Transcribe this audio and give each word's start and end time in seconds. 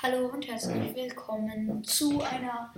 Hallo 0.00 0.26
und 0.26 0.46
herzlich 0.46 0.94
willkommen 0.94 1.82
zu 1.82 2.22
einer 2.22 2.72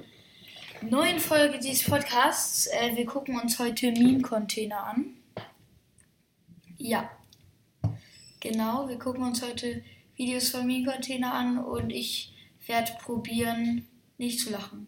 neuen 0.80 1.18
Folge 1.18 1.58
dieses 1.58 1.84
Podcasts. 1.84 2.66
Äh, 2.68 2.96
wir 2.96 3.04
gucken 3.04 3.38
uns 3.38 3.58
heute 3.58 3.92
Meme-Container 3.92 4.86
an. 4.86 5.16
Ja, 6.78 7.10
genau, 8.40 8.88
wir 8.88 8.98
gucken 8.98 9.22
uns 9.22 9.42
heute 9.42 9.82
Videos 10.16 10.48
von 10.48 10.66
Meme-Container 10.66 11.34
an 11.34 11.58
und 11.58 11.90
ich 11.90 12.32
werde 12.66 12.92
probieren, 13.02 13.86
nicht 14.16 14.40
zu 14.40 14.52
lachen. 14.52 14.86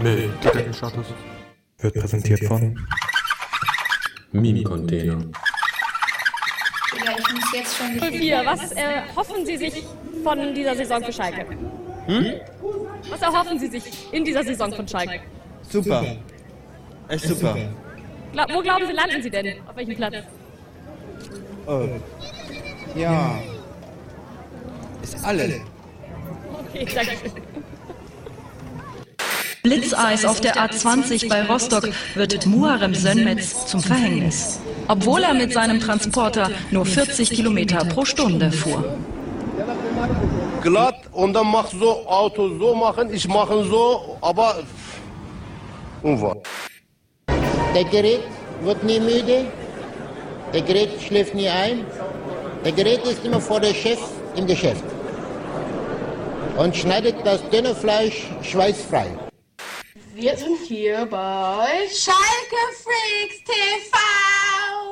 Nee, 0.00 0.30
Deckenstatus. 0.44 1.06
Wird 1.78 1.94
präsentiert 1.94 2.44
von 2.44 2.86
Meme-Container. 4.30 5.24
Ja, 7.06 7.12
ich 7.16 7.34
muss 7.34 7.52
jetzt 7.52 7.76
schon 7.76 7.92
nicht 7.92 8.04
04. 8.04 8.42
Was 8.44 8.72
äh, 8.72 9.02
hoffen 9.14 9.46
Sie 9.46 9.56
sich 9.56 9.84
von 10.24 10.54
dieser 10.54 10.74
Saison 10.74 11.04
für 11.04 11.12
Schalke? 11.12 11.46
Was 13.10 13.22
erhoffen 13.22 13.58
Sie 13.58 13.68
sich 13.68 13.84
in 14.12 14.24
dieser 14.24 14.42
Saison 14.42 14.72
von 14.72 14.88
Schalke? 14.88 15.20
Super. 15.68 16.04
Echt 17.08 17.24
super. 17.24 17.56
Gla 18.32 18.46
wo 18.52 18.60
glauben 18.60 18.86
Sie, 18.86 18.92
landen 18.92 19.22
Sie 19.22 19.30
denn? 19.30 19.60
Auf 19.68 19.76
welchem 19.76 19.94
Platz? 19.94 20.16
Ja. 22.96 23.38
Ist 25.02 25.24
alle. 25.24 25.60
Okay, 26.72 26.86
danke. 26.92 27.16
Blitzeis 29.62 30.24
auf 30.24 30.40
der 30.40 30.56
A20 30.56 31.28
bei 31.28 31.42
Rostock 31.44 31.88
wird 32.14 32.46
Muharrem 32.46 32.94
Sönmez 32.94 33.66
zum 33.66 33.80
Verhängnis. 33.80 34.60
Obwohl 34.88 35.22
er 35.22 35.34
mit 35.34 35.52
seinem 35.52 35.80
Transporter 35.80 36.50
nur 36.70 36.86
40 36.86 37.30
Kilometer 37.30 37.84
pro 37.84 38.04
Stunde 38.04 38.52
fuhr. 38.52 38.84
glatt 40.62 41.00
und 41.12 41.32
dann 41.32 41.46
mach 41.46 41.68
so 41.70 42.06
Auto 42.06 42.48
so 42.58 42.74
machen, 42.74 43.12
ich 43.12 43.26
mache 43.28 43.64
so, 43.64 44.18
aber 44.20 44.62
Unwahr. 46.02 46.36
Der 47.74 47.84
Gerät 47.84 48.22
wird 48.62 48.82
nie 48.82 49.00
müde, 49.00 49.46
der 50.52 50.62
Gerät 50.62 50.90
schläft 51.00 51.34
nie 51.34 51.48
ein, 51.48 51.84
der 52.64 52.72
Gerät 52.72 53.04
ist 53.04 53.24
immer 53.24 53.40
vor 53.40 53.60
der 53.60 53.74
Chef 53.74 54.00
im 54.34 54.46
Geschäft 54.46 54.84
und 56.56 56.76
schneidet 56.76 57.16
das 57.24 57.40
dünne 57.50 57.74
Fleisch 57.74 58.26
schweißfrei. 58.42 59.06
Wir 60.14 60.36
sind 60.36 60.58
hier 60.66 61.06
bei 61.06 61.68
Schalke 61.92 62.62
Freaks 62.82 63.38
TV. 63.44 64.35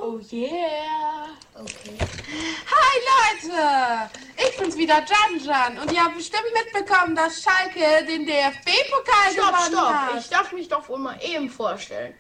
Oh 0.06 0.20
yeah. 0.30 1.28
Okay. 1.55 1.97
Hi 1.98 2.94
Leute, 3.10 4.10
ich 4.36 4.58
bin's 4.58 4.77
wieder 4.77 4.97
Jan 4.97 5.42
Jan 5.42 5.78
und 5.78 5.91
ihr 5.91 6.05
habt 6.05 6.14
bestimmt 6.14 6.44
mitbekommen, 6.52 7.16
dass 7.16 7.42
Schalke 7.42 8.05
den 8.06 8.27
DFB-Pokal 8.27 9.32
Stopp, 9.32 9.47
gewonnen 9.47 9.72
stopp. 9.72 9.94
hat. 9.94 10.20
Ich 10.20 10.28
darf 10.28 10.52
mich 10.52 10.69
doch 10.69 10.86
wohl 10.91 10.98
mal 10.98 11.19
eben 11.22 11.48
vorstellen. 11.48 12.12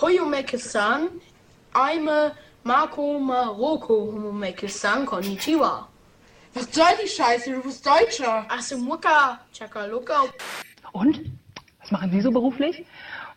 Hoyomeke-san, 0.00 1.08
Aime 1.72 2.34
Marco 2.64 3.20
Maroko 3.20 3.94
Homomeke-san, 4.12 5.06
Konnichiwa. 5.06 5.88
Was 6.54 6.66
soll 6.72 6.96
die 7.00 7.08
Scheiße? 7.08 7.52
Du 7.52 7.62
bist 7.62 7.86
Deutscher. 7.86 8.44
Asumuka, 8.48 9.38
Chakaluka. 9.52 10.24
Und? 10.90 11.30
Was 11.80 11.92
machen 11.92 12.10
Sie 12.10 12.20
so 12.20 12.32
beruflich? 12.32 12.84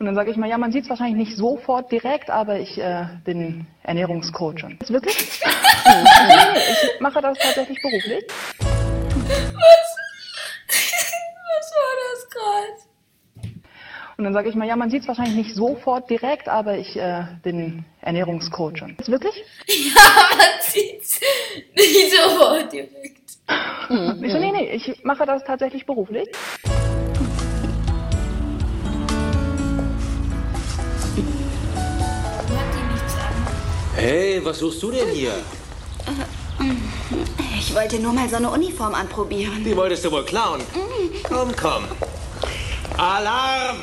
Und 0.01 0.07
dann 0.07 0.15
sage 0.15 0.31
ich 0.31 0.37
mal, 0.37 0.49
ja, 0.49 0.57
man 0.57 0.71
sieht 0.71 0.85
es 0.85 0.89
wahrscheinlich 0.89 1.27
nicht 1.27 1.37
sofort 1.37 1.91
direkt, 1.91 2.31
aber 2.31 2.57
ich 2.57 2.75
äh, 2.79 3.05
bin 3.23 3.67
Ernährungscoach. 3.83 4.63
Und 4.63 4.81
ist 4.81 4.91
wirklich? 4.91 5.39
nee, 5.85 6.59
ich 6.95 6.99
mache 6.99 7.21
das 7.21 7.37
tatsächlich 7.37 7.79
beruflich. 7.83 8.23
Was 8.57 8.67
war 11.77 11.93
das 12.09 12.29
gerade? 12.31 13.53
Und 14.17 14.23
dann 14.23 14.33
sage 14.33 14.49
ich 14.49 14.55
mal, 14.55 14.67
ja, 14.67 14.75
man 14.75 14.89
sieht 14.89 15.03
es 15.03 15.07
wahrscheinlich 15.07 15.35
nicht 15.35 15.53
sofort 15.53 16.09
direkt, 16.09 16.49
aber 16.49 16.79
ich 16.79 16.97
äh, 16.97 17.25
bin 17.43 17.85
Ernährungscoach. 18.01 18.81
Und 18.81 18.99
ist 18.99 19.11
wirklich? 19.11 19.35
Ja, 19.67 20.35
man 20.35 20.61
sieht's 20.61 21.19
nicht 21.75 22.11
sofort 22.11 22.73
direkt. 22.73 23.21
Ich 24.21 24.31
so, 24.31 24.39
nee, 24.39 24.51
nee, 24.51 24.71
ich 24.71 25.03
mache 25.03 25.27
das 25.27 25.43
tatsächlich 25.43 25.85
beruflich. 25.85 26.27
Hey, 34.01 34.43
was 34.43 34.57
suchst 34.57 34.81
du 34.81 34.89
denn 34.89 35.09
hier? 35.09 35.33
Ich 37.55 37.75
wollte 37.75 37.99
nur 37.99 38.11
mal 38.13 38.27
so 38.27 38.37
eine 38.37 38.49
Uniform 38.49 38.95
anprobieren. 38.95 39.63
Die 39.63 39.77
wolltest 39.77 40.03
du 40.03 40.11
wohl 40.11 40.25
klauen? 40.25 40.59
Komm, 41.21 41.55
komm. 41.55 41.83
Alarm! 42.97 43.77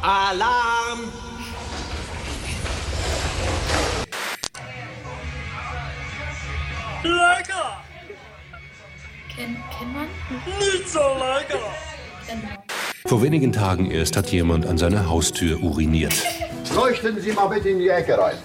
Alarm! 0.00 1.12
Kennt, 9.36 9.58
kennt 9.78 9.92
man? 9.92 10.06
Kennt 12.26 12.44
man. 12.44 12.58
Vor 13.06 13.20
wenigen 13.20 13.52
Tagen 13.52 13.90
erst 13.90 14.16
hat 14.16 14.30
jemand 14.30 14.64
an 14.64 14.78
seiner 14.78 15.10
Haustür 15.10 15.62
uriniert. 15.62 16.14
Leuchten 16.74 17.20
Sie 17.20 17.32
mal 17.32 17.48
bitte 17.48 17.68
in 17.68 17.78
die 17.78 17.90
Ecke 17.90 18.16
rein. 18.16 18.38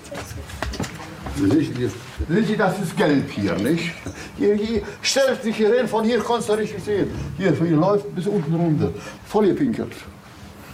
Sehen 1.48 2.46
Sie, 2.46 2.58
das 2.58 2.80
ist 2.80 2.98
gelb 2.98 3.32
hier, 3.32 3.54
nicht? 3.56 3.94
Hier, 4.38 4.56
hier, 4.56 4.82
stellt 5.02 5.42
sich 5.42 5.56
hier 5.56 5.74
hin, 5.74 5.88
von 5.88 6.04
hier 6.04 6.20
kannst 6.20 6.50
du 6.50 6.54
richtig 6.54 6.84
sehen. 6.84 7.10
Hier, 7.38 7.54
hier 7.54 7.78
läuft 7.78 8.14
bis 8.14 8.28
unten 8.28 8.54
runter. 8.54 8.92
Voll 9.26 9.48
gepinkelt. 9.48 9.94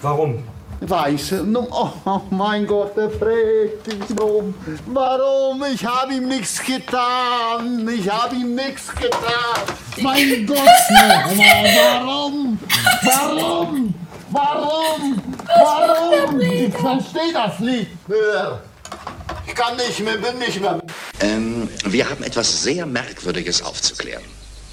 Warum? 0.01 0.43
Weiße 0.81 1.43
Nummer. 1.43 1.67
Oh, 1.71 2.09
oh 2.09 2.21
mein 2.31 2.67
Gott, 2.67 2.97
der 2.97 3.09
fragt 3.09 3.85
sich 3.85 4.19
rum. 4.19 4.53
Warum? 4.87 5.63
Ich 5.73 5.85
habe 5.85 6.13
ihm 6.15 6.27
nichts 6.27 6.61
getan. 6.63 7.87
Ich 7.87 8.09
habe 8.09 8.35
ihm 8.35 8.55
nichts 8.55 8.93
getan. 8.93 9.61
Mein 10.01 10.45
Gott, 10.45 10.57
nochmal. 10.57 11.65
Warum? 11.75 12.59
Warum? 13.03 13.93
Warum? 14.31 15.21
Warum? 15.47 16.41
Ich 16.41 16.73
verstehe 16.73 17.33
das 17.33 17.59
nicht 17.59 18.09
mehr. 18.09 18.59
Ich 19.47 19.55
kann 19.55 19.77
nicht 19.77 19.99
mehr, 19.99 20.17
bin 20.17 20.37
nicht 20.39 20.59
mehr. 20.59 20.81
Ähm, 21.21 21.69
wir 21.85 22.09
haben 22.09 22.23
etwas 22.23 22.63
sehr 22.63 22.85
Merkwürdiges 22.85 23.61
aufzuklären. 23.61 24.23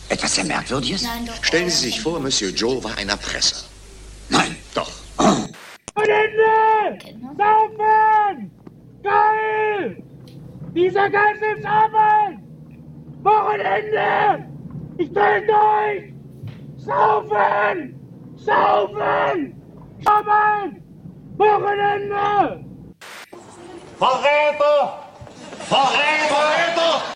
Etwas 0.09 0.35
sehr 0.35 0.45
Merkwürdiges? 0.45 1.03
Nein, 1.03 1.27
doch. 1.27 1.45
Stellen 1.45 1.71
Sie 1.71 1.87
sich 1.87 2.01
vor, 2.01 2.21
Monsieur 2.21 2.51
Joe 2.51 2.83
war 2.83 2.97
ein 2.99 3.09
Erpresser. 3.09 3.65
Nein. 4.29 4.57
Doch. 4.75 4.91
Man? 5.17 5.49
Saufen! 7.37 8.51
Geil! 9.03 10.03
Dieser 10.75 11.11
Geist 11.11 11.43
ist 11.43 11.65
Abend! 11.65 12.41
Wochenende! 13.23 14.47
Ich 14.99 15.13
dreh 15.13 15.47
durch! 15.47 16.13
Saufen! 16.77 17.95
Saufen! 18.37 19.63
Abend! 20.05 20.83
Wochenende! 21.37 22.65
Verräter! 24.03 24.99
Verräter! 25.69 27.15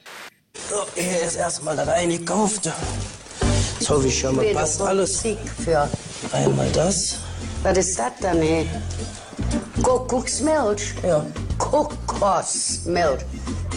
So, 0.70 0.86
hier 0.94 1.20
ist 1.22 1.34
erstmal 1.34 1.74
das 1.74 1.88
eingekaufte. 1.88 2.72
So 3.80 4.04
wie 4.04 4.12
schon 4.12 4.36
mal 4.36 4.44
passt 4.54 4.80
alles. 4.80 5.20
für. 5.64 5.90
Einmal 6.30 6.70
das. 6.70 7.16
Was 7.64 7.78
ist 7.78 7.98
das 7.98 8.12
denn, 8.22 8.40
ey? 8.40 8.68
Kuckucksmilch? 9.82 10.94
Ja. 11.02 11.26
Kokosmilch. 11.58 13.22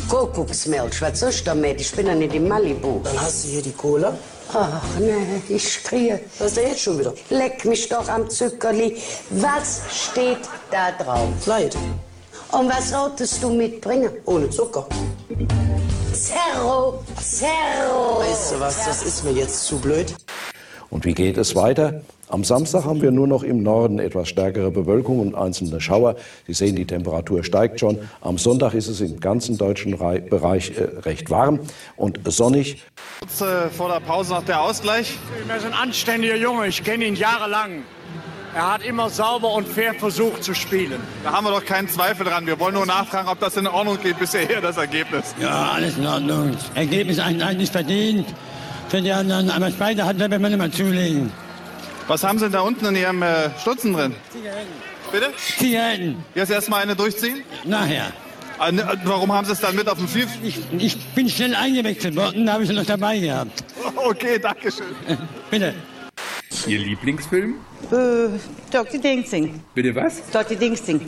Kuckucksmilch, 0.08 1.02
was 1.02 1.19
soll 1.19 1.30
ich 1.31 1.44
damit? 1.44 1.81
Ich 1.81 1.92
bin 1.92 2.06
ja 2.06 2.14
nicht 2.14 2.36
in 2.36 2.48
Malibu. 2.48 3.02
Dann 3.03 3.19
hast 3.19 3.44
du 3.44 3.48
hier 3.48 3.64
die 3.64 3.72
Cola. 3.72 4.16
Ach, 4.54 4.83
nee, 5.00 5.42
ich 5.50 5.83
kriege. 5.83 6.19
Was 6.38 6.50
ist 6.50 6.57
denn 6.57 6.68
jetzt 6.68 6.81
schon 6.81 7.00
wieder? 7.00 7.16
Leck 7.31 7.66
mich 7.66 7.89
doch 7.89 8.07
am 8.07 8.30
Zuckerli. 8.30 9.01
Was 9.31 9.81
steht 9.89 10.48
da 10.69 10.92
drauf? 10.92 11.48
Leid. 11.48 11.75
Und 12.51 12.68
was 12.69 12.90
solltest 12.90 13.44
du 13.44 13.50
mitbringen? 13.51 14.10
Ohne 14.25 14.50
Zucker. 14.50 14.88
Zerro, 16.13 17.04
Zerro. 17.22 18.19
Weißt 18.22 18.54
du 18.54 18.60
was, 18.60 18.86
das 18.86 19.04
ist 19.04 19.24
mir 19.24 19.31
jetzt 19.31 19.66
zu 19.66 19.78
blöd. 19.78 20.16
Und 20.90 21.06
wie 21.06 21.13
geht 21.13 21.38
es 21.38 21.56
weiter? 21.56 22.01
Am 22.28 22.44
Samstag 22.44 22.86
haben 22.86 23.01
wir 23.01 23.12
nur 23.12 23.28
noch 23.28 23.44
im 23.44 23.62
Norden 23.62 24.00
etwas 24.00 24.30
stärkere 24.30 24.72
Bewölkung 24.72 25.19
und 25.19 25.36
einzelne 25.36 25.80
Schauer. 25.80 26.16
Sie 26.48 26.54
sehen, 26.54 26.75
die 26.75 26.86
Temperatur 26.86 27.44
steigt 27.44 27.80
schon. 27.80 28.00
Am 28.22 28.40
Sonntag 28.40 28.74
ist 28.74 28.88
es 28.88 29.00
im 29.02 29.19
ganzen 29.19 29.57
deutschen 29.57 29.94
Rei- 29.94 30.19
Bereich 30.19 30.72
äh, 30.78 30.84
recht 31.02 31.30
warm 31.30 31.60
und 31.98 32.19
sonnig. 32.25 32.84
Kurz 33.19 33.42
äh, 33.42 33.69
vor 33.69 33.90
der 33.90 34.00
Pause 34.00 34.34
noch 34.34 34.44
der 34.44 34.62
Ausgleich. 34.62 35.18
Er 35.48 35.57
ist 35.57 35.66
ein 35.66 35.74
anständiger 35.74 36.36
Junge, 36.36 36.68
ich 36.68 36.84
kenne 36.84 37.06
ihn 37.06 37.16
jahrelang. 37.16 37.84
Er 38.56 38.74
hat 38.74 38.84
immer 38.84 39.10
sauber 39.10 39.54
und 39.54 39.68
fair 39.68 39.94
versucht 39.94 40.44
zu 40.44 40.54
spielen. 40.56 41.00
Da 41.24 41.31
haben 41.34 41.46
wir 41.46 41.51
doch 41.51 41.63
keinen 41.66 41.88
Zweifel 41.88 42.25
dran. 42.25 42.48
Wir 42.48 42.60
wollen 42.60 42.74
nur 42.74 42.86
nachfragen, 42.86 43.28
ob 43.30 43.40
das 43.40 43.56
in 43.57 43.68
Ordnung 43.68 44.00
geht 44.01 44.18
bisher, 44.18 44.60
das 44.62 44.78
Ergebnis. 44.78 45.36
Ja, 45.40 45.72
alles 45.72 45.98
in 45.98 46.07
Ordnung. 46.07 46.57
Ergebnis 46.75 47.19
eigentlich 47.19 47.57
nicht 47.57 47.72
verdient. 47.72 48.28
für 48.90 49.01
die 49.01 49.12
anderen. 49.12 49.51
Aber 49.51 49.69
Speise 49.69 50.04
hat 50.06 50.18
wird 50.18 50.40
man 50.42 50.51
immer 50.51 50.72
zulegen. 50.72 51.31
Was 52.07 52.24
haben 52.24 52.40
Sie 52.40 52.46
denn 52.46 52.54
da 52.54 52.62
unten 52.62 52.86
in 52.88 52.96
Ihrem 52.96 53.22
äh, 53.22 53.51
Stutzen 53.62 53.94
drin? 53.94 54.16
Bitte? 55.12 55.31
Zigaretten. 55.60 56.24
Jetzt 56.34 56.50
erstmal 56.50 56.81
eine 56.81 56.95
durchziehen? 56.95 57.44
Nachher. 57.66 58.12
Ah, 58.57 58.72
ne, 58.72 58.84
Warum 59.06 59.31
haben 59.31 59.45
Sie 59.45 59.54
es 59.54 59.60
dann 59.60 59.75
mit 59.75 59.88
auf 59.88 60.00
dem 60.00 60.07
Schiff? 60.07 60.28
Ich, 60.44 60.57
ich 60.78 60.98
bin 61.13 61.30
schnell 61.30 61.56
eingewechselt 61.56 62.16
worden, 62.16 62.45
da 62.45 62.54
habe 62.54 62.63
ich 62.63 62.69
sie 62.69 62.75
noch 62.75 62.86
dabei 62.86 63.19
gehabt. 63.19 63.63
Okay, 63.95 64.40
danke 64.40 64.72
schön. 64.72 64.95
Bitte. 65.52 65.74
Ihr 66.68 66.80
Lieblingsfilm? 66.80 67.56
Äh, 67.92 68.30
Dirty 68.72 69.00
Dancing. 69.00 69.62
Bitte 69.75 69.96
was? 69.96 70.22
Dirty 70.31 70.56
Dancing. 70.56 71.01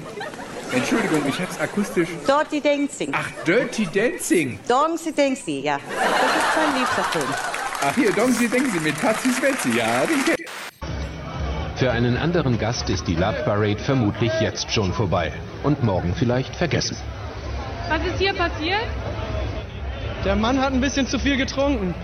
Entschuldigung, 0.71 1.21
ich 1.27 1.39
hab's 1.39 1.59
akustisch. 1.59 2.09
Dirty 2.25 2.61
Dancing. 2.61 3.11
Ach, 3.13 3.29
Dirty 3.45 3.85
Dancing. 3.85 4.59
Dirty 4.67 5.11
Dancing, 5.11 5.63
ja. 5.63 5.77
Das 5.77 5.95
ist 5.97 6.55
mein 6.55 6.79
liebster 6.79 7.03
Film. 7.03 7.25
Ach 7.83 7.95
hier, 7.95 8.11
Dongsi 8.11 8.47
Dengsi 8.47 8.79
mit 8.79 8.99
Patsy 9.01 9.31
Svenzi, 9.31 9.71
ja, 9.75 10.05
den 10.05 10.23
kenn 10.23 10.35
Für 11.75 11.91
einen 11.91 12.15
anderen 12.15 12.59
Gast 12.59 12.89
ist 12.91 13.07
die 13.07 13.15
Love 13.15 13.41
Parade 13.43 13.79
vermutlich 13.79 14.31
jetzt 14.39 14.71
schon 14.71 14.93
vorbei 14.93 15.33
und 15.63 15.83
morgen 15.83 16.13
vielleicht 16.15 16.55
vergessen. 16.55 16.95
Was 17.89 18.05
ist 18.05 18.19
hier 18.19 18.33
passiert? 18.35 18.85
Der 20.23 20.35
Mann 20.35 20.61
hat 20.61 20.71
ein 20.73 20.81
bisschen 20.81 21.07
zu 21.07 21.17
viel 21.17 21.35
getrunken. 21.35 21.95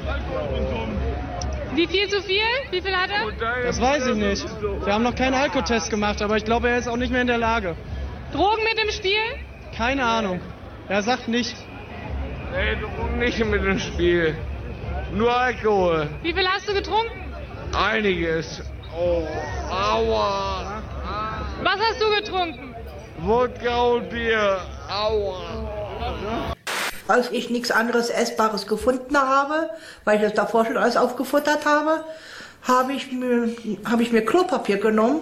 Wie 1.77 1.85
viel 1.85 2.09
zu 2.09 2.23
viel? 2.23 2.41
Wie 2.71 2.81
viel 2.81 2.95
hat 2.95 3.11
er? 3.11 3.31
Das 3.61 3.79
weiß 3.79 4.07
ich 4.07 4.15
nicht. 4.15 4.45
Wir 4.83 4.93
haben 4.93 5.03
noch 5.03 5.13
keinen 5.13 5.35
Alkotest 5.35 5.91
gemacht, 5.91 6.23
aber 6.23 6.35
ich 6.35 6.43
glaube, 6.43 6.69
er 6.69 6.79
ist 6.79 6.87
auch 6.87 6.97
nicht 6.97 7.11
mehr 7.11 7.21
in 7.21 7.27
der 7.27 7.37
Lage. 7.37 7.75
Drogen 8.33 8.63
mit 8.63 8.83
im 8.83 8.91
Spiel? 8.91 9.21
Keine 9.77 10.03
Ahnung. 10.03 10.41
Er 10.89 11.03
sagt 11.03 11.27
nicht. 11.27 11.55
Nee, 12.51 12.81
Drogen 12.81 13.19
nicht 13.19 13.45
mit 13.45 13.63
im 13.63 13.77
Spiel. 13.77 14.35
Nur 15.13 15.31
Alkohol. 15.31 16.09
Wie 16.23 16.33
viel 16.33 16.47
hast 16.47 16.67
du 16.67 16.73
getrunken? 16.73 17.31
Einiges. 17.73 18.63
Oh, 18.97 19.27
aua. 19.69 20.81
Was 21.61 21.79
hast 21.79 22.01
du 22.01 22.09
getrunken? 22.19 22.75
Wodka 23.19 23.81
und 23.81 24.09
Bier. 24.09 24.61
Aua. 24.89 26.55
Als 27.07 27.31
ich 27.31 27.49
nichts 27.49 27.71
anderes 27.71 28.09
Essbares 28.09 28.67
gefunden 28.67 29.17
habe, 29.17 29.69
weil 30.03 30.17
ich 30.17 30.23
das 30.23 30.33
davor 30.33 30.65
schon 30.65 30.77
alles 30.77 30.97
aufgefuttert 30.97 31.65
habe, 31.65 32.03
habe 32.63 32.93
ich 32.93 33.11
mir, 33.11 33.49
habe 33.85 34.03
ich 34.03 34.11
mir 34.11 34.25
Klopapier 34.25 34.77
genommen 34.77 35.21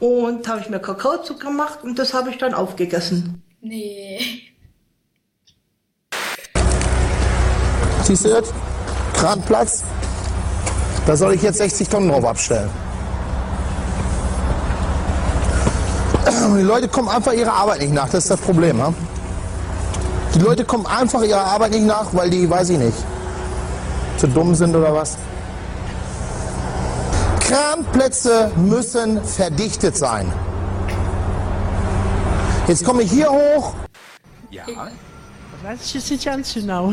und 0.00 0.48
habe 0.48 0.60
ich 0.60 0.68
mir 0.68 0.80
Kakaozug 0.80 1.40
gemacht 1.40 1.78
und 1.82 1.98
das 1.98 2.14
habe 2.14 2.30
ich 2.30 2.38
dann 2.38 2.52
aufgegessen. 2.52 3.42
Nee. 3.60 4.20
Siehst 8.02 8.24
du 8.24 8.28
das? 8.28 8.52
Kranplatz. 9.14 9.84
Da 11.06 11.16
soll 11.16 11.34
ich 11.34 11.42
jetzt 11.42 11.58
60 11.58 11.88
Tonnen 11.88 12.08
drauf 12.08 12.24
abstellen. 12.24 12.70
Die 16.56 16.62
Leute 16.62 16.88
kommen 16.88 17.08
einfach 17.08 17.32
ihrer 17.32 17.52
Arbeit 17.52 17.80
nicht 17.80 17.92
nach, 17.92 18.08
das 18.08 18.24
ist 18.24 18.30
das 18.30 18.40
Problem. 18.40 18.78
Ja? 18.78 18.92
Die 20.34 20.40
Leute 20.40 20.64
kommen 20.64 20.84
einfach 20.86 21.22
ihrer 21.22 21.44
Arbeit 21.44 21.70
nicht 21.70 21.86
nach, 21.86 22.12
weil 22.12 22.28
die, 22.28 22.50
weiß 22.50 22.70
ich 22.70 22.78
nicht, 22.78 22.98
zu 24.16 24.26
dumm 24.26 24.54
sind 24.54 24.74
oder 24.74 24.92
was. 24.92 25.16
Kranplätze 27.40 28.50
müssen 28.56 29.22
verdichtet 29.22 29.96
sein. 29.96 30.32
Jetzt 32.66 32.84
komme 32.84 33.02
ich 33.02 33.12
hier 33.12 33.30
hoch. 33.30 33.74
Ja. 34.50 34.64
Was 35.62 35.94
ist 35.94 36.10
jetzt 36.10 36.24
ganz 36.24 36.52
genau? 36.52 36.92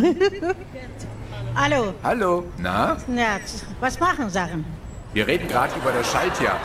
Hallo. 1.55 1.93
Hallo. 2.03 2.43
Na? 2.57 2.97
Ja, 3.07 3.39
was 3.79 3.99
machen 3.99 4.29
Sachen? 4.29 4.65
Wir 5.13 5.25
reden 5.25 5.47
gerade 5.47 5.73
über 5.75 5.91
das 5.91 6.11
Schaltjahr. 6.11 6.59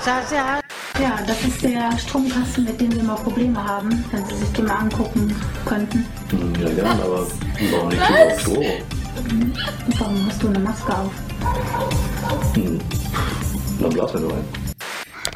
Ja, 1.01 1.23
das 1.27 1.45
ist 1.45 1.63
der 1.63 1.93
Stromkasten, 1.99 2.65
mit 2.65 2.81
dem 2.81 2.95
wir 2.95 3.03
mal 3.03 3.17
Probleme 3.17 3.63
haben, 3.63 4.03
wenn 4.11 4.25
Sie 4.25 4.35
sich 4.35 4.49
den 4.53 4.65
mal 4.65 4.77
angucken 4.77 5.35
könnten. 5.67 6.07
Ja, 6.59 6.71
gern, 6.71 6.87
aber 6.87 7.27
warum 7.71 7.89
nicht 7.89 8.01
Was? 8.01 8.47
über 8.47 8.59
Oktober? 8.59 8.67
Und 9.87 10.01
warum 10.01 10.27
hast 10.27 10.43
du 10.43 10.49
eine 10.49 10.59
Maske 10.59 10.99
auf? 10.99 11.13
Hm. 12.55 12.81
Dann 13.79 13.91
blasen 13.91 14.23
wir 14.23 14.29
doch 14.29 14.37
ein. 14.37 14.45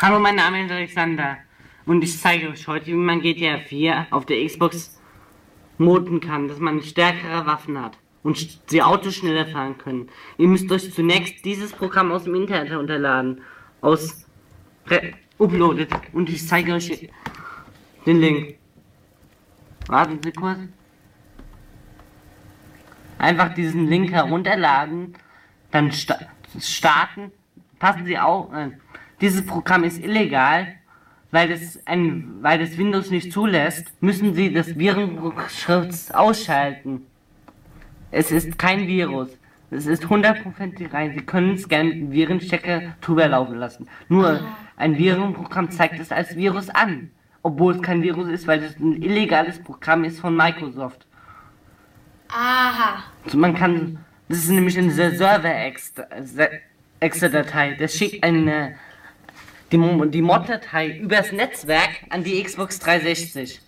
Hallo, 0.01 0.19
mein 0.19 0.37
Name 0.37 0.65
ist 0.65 0.71
Alexander 0.71 1.37
und 1.85 2.03
ich 2.03 2.19
zeige 2.19 2.49
euch 2.49 2.67
heute, 2.67 2.87
wie 2.87 2.95
man 2.95 3.21
GTA 3.21 3.59
4 3.59 4.07
auf 4.11 4.25
der 4.25 4.43
Xbox 4.47 4.99
moden 5.77 6.21
kann, 6.21 6.49
dass 6.49 6.59
man 6.59 6.83
stärkere 6.83 7.45
Waffen 7.45 7.79
hat 7.79 7.99
und 8.23 8.71
die 8.71 8.83
Autos 8.83 9.17
schneller 9.17 9.45
fahren 9.45 9.77
können. 9.77 10.09
Ihr 10.39 10.49
müsst 10.49 10.73
euch 10.73 10.91
zunächst 10.95 11.45
dieses 11.45 11.73
Programm 11.73 12.13
aus 12.13 12.25
dem 12.25 12.35
Internet 12.35 12.71
herunterladen, 12.71 13.43
aus 13.83 14.25
Re 14.87 15.13
uploadet 15.41 15.91
und 16.13 16.29
ich 16.29 16.47
zeige 16.47 16.75
euch 16.75 17.11
den 18.07 18.21
Link. 18.21 18.55
Warten 19.87 20.21
Sie 20.23 20.33
kurz. 20.33 20.59
Einfach 23.19 23.53
diesen 23.55 23.89
Link 23.89 24.13
herunterladen, 24.13 25.15
dann 25.71 25.93
sta 25.93 26.19
starten. 26.59 27.33
Passen 27.79 28.05
Sie 28.07 28.19
auf, 28.19 28.53
äh, 28.53 28.71
dieses 29.21 29.45
Programm 29.45 29.85
ist 29.85 29.99
illegal, 30.03 30.75
weil 31.31 31.49
das, 31.49 31.79
ein, 31.87 32.39
weil 32.41 32.59
das 32.59 32.77
Windows 32.77 33.11
nicht 33.11 33.33
zulässt, 33.33 34.03
müssen 34.03 34.35
Sie 34.35 34.53
das 34.53 34.79
Virenschutz 34.79 36.11
ausschalten. 36.11 37.07
Es 38.11 38.31
ist 38.31 38.59
kein 38.59 38.87
Virus. 38.87 39.29
Es 39.71 39.87
ist 39.87 40.09
hundertprozentig 40.09 40.93
rein. 40.93 41.13
Sie 41.17 41.25
können 41.25 41.55
es 41.55 41.69
gerne 41.69 42.11
Virenchecker 42.11 42.95
drüber 43.01 43.29
laufen 43.29 43.57
lassen. 43.57 43.89
Nur 44.09 44.41
ein 44.81 44.97
Virenprogramm 44.97 45.71
zeigt 45.71 46.01
es 46.01 46.11
als 46.11 46.35
Virus 46.37 46.71
an. 46.71 47.11
Obwohl 47.43 47.77
es 47.77 47.83
kein 47.83 48.03
Virus 48.03 48.29
ist, 48.29 48.47
weil 48.47 48.63
es 48.63 48.79
ein 48.79 49.03
illegales 49.03 49.63
Programm 49.63 50.05
ist 50.05 50.21
von 50.21 50.37
Microsoft. 50.37 51.07
Aha. 52.29 53.03
Also 53.25 53.39
man 53.39 53.55
kann, 53.55 53.99
das 54.29 54.39
ist 54.39 54.51
nämlich 54.51 54.79
eine 54.79 54.91
Server-Exe-Datei. 54.91 57.77
Das 57.79 57.95
schickt 57.95 58.23
eine, 58.23 58.77
die, 59.73 59.79
die 60.11 60.23
Mod-Datei 60.23 60.99
übers 60.99 61.33
Netzwerk 61.33 62.05
an 62.11 62.23
die 62.25 62.43
Xbox 62.43 62.79
360. 62.79 63.63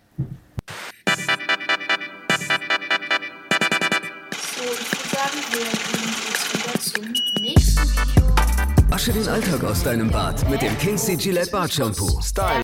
Wasche 9.02 9.12
den 9.14 9.28
Alltag 9.28 9.64
aus 9.64 9.82
deinem 9.82 10.08
Bad 10.12 10.48
mit 10.48 10.62
dem 10.62 10.78
Kinsey 10.78 11.16
Gillette 11.16 11.50
Bart 11.50 11.72
Shampoo. 11.72 12.20
Style. 12.22 12.62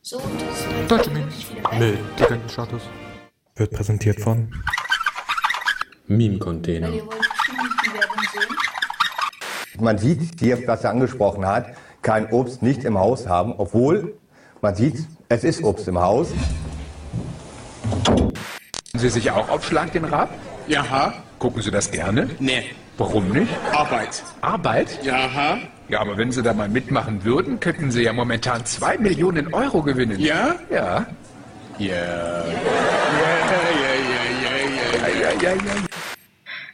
Deutsche 0.87 1.11
Müll, 1.11 1.99
Status. 2.49 2.83
Wird 3.57 3.73
präsentiert 3.73 4.21
von 4.21 4.49
die 7.85 7.92
Werbung 7.92 8.23
sehen. 8.33 8.57
Man 9.80 9.99
sieht 9.99 10.38
hier, 10.38 10.64
was 10.68 10.85
er 10.85 10.90
angesprochen 10.90 11.45
hat, 11.45 11.75
kein 12.02 12.30
Obst 12.30 12.62
nicht 12.62 12.85
im 12.85 12.97
Haus 12.97 13.26
haben, 13.26 13.54
obwohl 13.59 14.14
man 14.61 14.76
sieht, 14.76 15.09
es 15.28 15.42
ist 15.42 15.64
Obst 15.64 15.88
im 15.88 15.99
Haus. 15.99 16.28
Sie 18.95 19.09
sich 19.09 19.28
auch 19.33 19.49
auf 19.49 19.64
Schlag 19.64 19.90
den 19.90 20.04
Rab? 20.04 20.30
Ja. 20.68 21.14
Gucken 21.40 21.62
Sie 21.62 21.73
das 21.73 21.90
gerne? 21.90 22.30
Nee. 22.38 22.66
Warum 22.97 23.28
nicht? 23.30 23.50
Arbeit. 23.73 24.23
Arbeit? 24.40 25.00
Ja. 25.02 25.59
Ja, 25.88 26.00
aber 26.00 26.18
wenn 26.18 26.33
Sie 26.33 26.42
da 26.42 26.52
mal 26.52 26.68
mitmachen 26.68 27.25
würden, 27.25 27.61
könnten 27.61 27.90
Sie 27.90 28.02
ja 28.02 28.12
momentan 28.12 28.64
zwei 28.66 28.99
Millionen 28.99 29.54
Euro 29.54 29.83
gewinnen. 29.83 30.21
Ja? 30.21 30.54
Ja. 30.71 31.07
Ja. 31.78 31.87
Ja, 31.88 31.88
ja, 31.88 32.45
ja, 34.42 35.09
ja, 35.09 35.09
ja, 35.09 35.30
ja, 35.40 35.52
ja. 35.54 35.59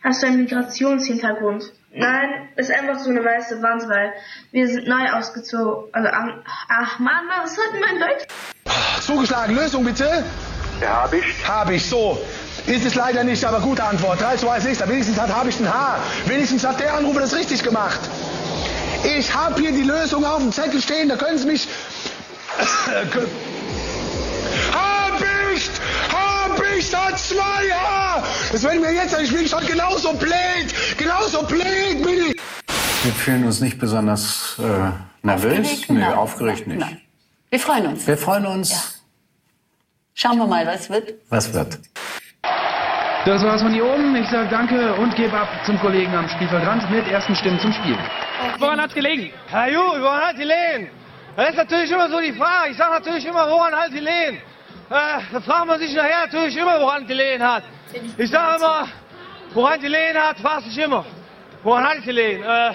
Hast 0.02 0.22
du 0.22 0.26
einen 0.26 0.38
Migrationshintergrund? 0.42 1.72
Nein, 1.96 2.48
ist 2.56 2.70
einfach 2.72 2.98
so 2.98 3.10
eine 3.10 3.24
weiße 3.24 3.62
Wand, 3.62 3.88
weil 3.88 4.12
wir 4.50 4.66
sind 4.66 4.88
neu 4.88 5.12
ausgezogen. 5.12 5.84
Also, 5.92 6.08
am- 6.08 6.42
ach 6.68 6.98
Mann, 6.98 7.24
was 7.42 7.52
hat 7.52 7.72
denn 7.72 7.80
mein 7.80 8.00
Deutsch? 8.00 8.26
Zugeschlagen, 9.00 9.54
Lösung 9.54 9.84
bitte? 9.84 10.24
Ja, 10.80 11.02
hab 11.04 11.12
ich. 11.14 11.24
Hab 11.48 11.70
ich, 11.70 11.86
so. 11.88 12.18
Ist 12.66 12.84
es 12.84 12.94
leider 12.94 13.22
nicht, 13.22 13.44
aber 13.44 13.60
gute 13.60 13.84
Antwort. 13.84 14.20
3 14.20 14.36
zu 14.36 14.48
1 14.48 14.64
ist, 14.64 14.88
wenigstens 14.88 15.20
hat 15.20 15.32
habe 15.32 15.50
ich 15.50 15.60
ein 15.60 15.72
Haar. 15.72 15.98
Wenigstens 16.26 16.66
hat 16.66 16.80
der 16.80 16.94
Anrufer 16.94 17.20
das 17.20 17.34
richtig 17.36 17.62
gemacht. 17.62 18.00
Ich 19.04 19.34
habe 19.34 19.60
hier 19.60 19.72
die 19.72 19.82
Lösung 19.82 20.24
auf 20.24 20.38
dem 20.38 20.50
Zettel 20.50 20.80
stehen, 20.80 21.08
da 21.08 21.16
können 21.16 21.38
Sie 21.38 21.46
mich... 21.46 21.68
hab 24.72 25.20
ich! 25.52 25.70
Hab 26.10 26.62
ich! 26.76 26.90
Da 26.90 27.14
zwei 27.16 27.70
Haar! 27.70 28.24
Das 28.50 28.62
werden 28.62 28.82
wir 28.82 28.92
jetzt, 28.92 29.18
ich 29.20 29.32
bin 29.32 29.46
schon 29.46 29.66
genauso 29.66 30.14
blöd! 30.14 30.74
Genauso 30.96 31.42
blöd 31.42 32.02
bin 32.02 32.30
ich! 32.30 32.40
Wir 33.02 33.12
fühlen 33.12 33.44
uns 33.44 33.60
nicht 33.60 33.78
besonders 33.78 34.56
äh, 34.58 34.90
nervös. 35.26 35.58
Aufgeregt? 35.58 35.90
Nein. 35.90 36.14
aufgeregt 36.14 36.66
nicht. 36.66 36.80
Nein. 36.80 37.00
Wir 37.50 37.60
freuen 37.60 37.86
uns. 37.88 38.06
Wir 38.06 38.16
freuen 38.16 38.46
uns. 38.46 39.02
Schauen 40.14 40.38
wir 40.38 40.46
mal, 40.46 40.66
was 40.66 40.88
wird. 40.88 41.14
Was 41.28 41.52
wird? 41.52 41.78
Das 43.26 43.42
war's 43.42 43.62
von 43.62 43.72
hier 43.72 43.86
oben. 43.86 44.14
Ich 44.16 44.28
sag 44.28 44.50
danke 44.50 44.92
und 44.96 45.16
gebe 45.16 45.34
ab 45.34 45.48
zum 45.64 45.80
Kollegen 45.80 46.14
am 46.14 46.28
Spielfeldrand 46.28 46.90
mit 46.90 47.08
ersten 47.08 47.34
Stimmen 47.34 47.58
zum 47.58 47.72
Spiel. 47.72 47.96
Woran 48.58 48.78
hat's 48.78 48.92
gelegen? 48.92 49.32
Herr 49.46 49.70
Ju, 49.70 49.80
woran 49.80 50.20
hat 50.28 50.36
gelegen? 50.36 50.90
Das 51.34 51.48
ist 51.48 51.56
natürlich 51.56 51.90
immer 51.90 52.10
so 52.10 52.20
die 52.20 52.34
Frage. 52.34 52.72
Ich 52.72 52.76
sage 52.76 52.92
natürlich 52.92 53.24
immer, 53.24 53.48
woran 53.48 53.74
hat 53.74 53.92
gelegen? 53.92 54.42
Äh, 54.90 55.20
da 55.32 55.40
fragt 55.40 55.66
man 55.66 55.78
sich 55.78 55.94
nachher 55.94 56.26
natürlich 56.26 56.54
immer, 56.54 56.78
woran 56.78 57.06
gelegen 57.06 57.42
hat. 57.42 57.62
Ich 58.18 58.30
sage 58.30 58.56
immer, 58.56 58.88
woran 59.54 59.80
gelegen 59.80 60.18
hat, 60.18 60.38
fragt 60.40 60.64
sich 60.64 60.76
immer. 60.76 61.06
Woran 61.62 61.82
hat 61.82 62.02
gelegen? 62.04 62.42
Äh, 62.42 62.72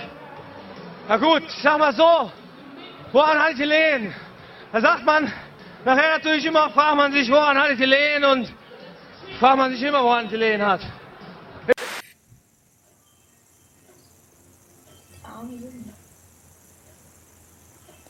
na 1.10 1.18
gut, 1.18 1.44
ich 1.48 1.62
sag 1.62 1.78
mal 1.78 1.94
so, 1.94 2.32
woran 3.12 3.38
hat 3.38 3.56
gelegen? 3.56 4.16
Da 4.72 4.82
sagt 4.82 5.06
man, 5.06 5.32
nachher 5.86 6.18
natürlich 6.18 6.44
immer, 6.44 6.72
fragt 6.72 6.96
man 6.96 7.12
sich, 7.12 7.30
woran 7.30 7.56
hat 7.56 7.78
gelegen 7.78 8.26
und 8.26 8.52
fragt 9.38 9.58
man 9.58 9.72
sich 9.72 9.82
immer, 9.84 10.04
woran 10.04 10.30
gelegen 10.30 10.66
hat. 10.66 10.82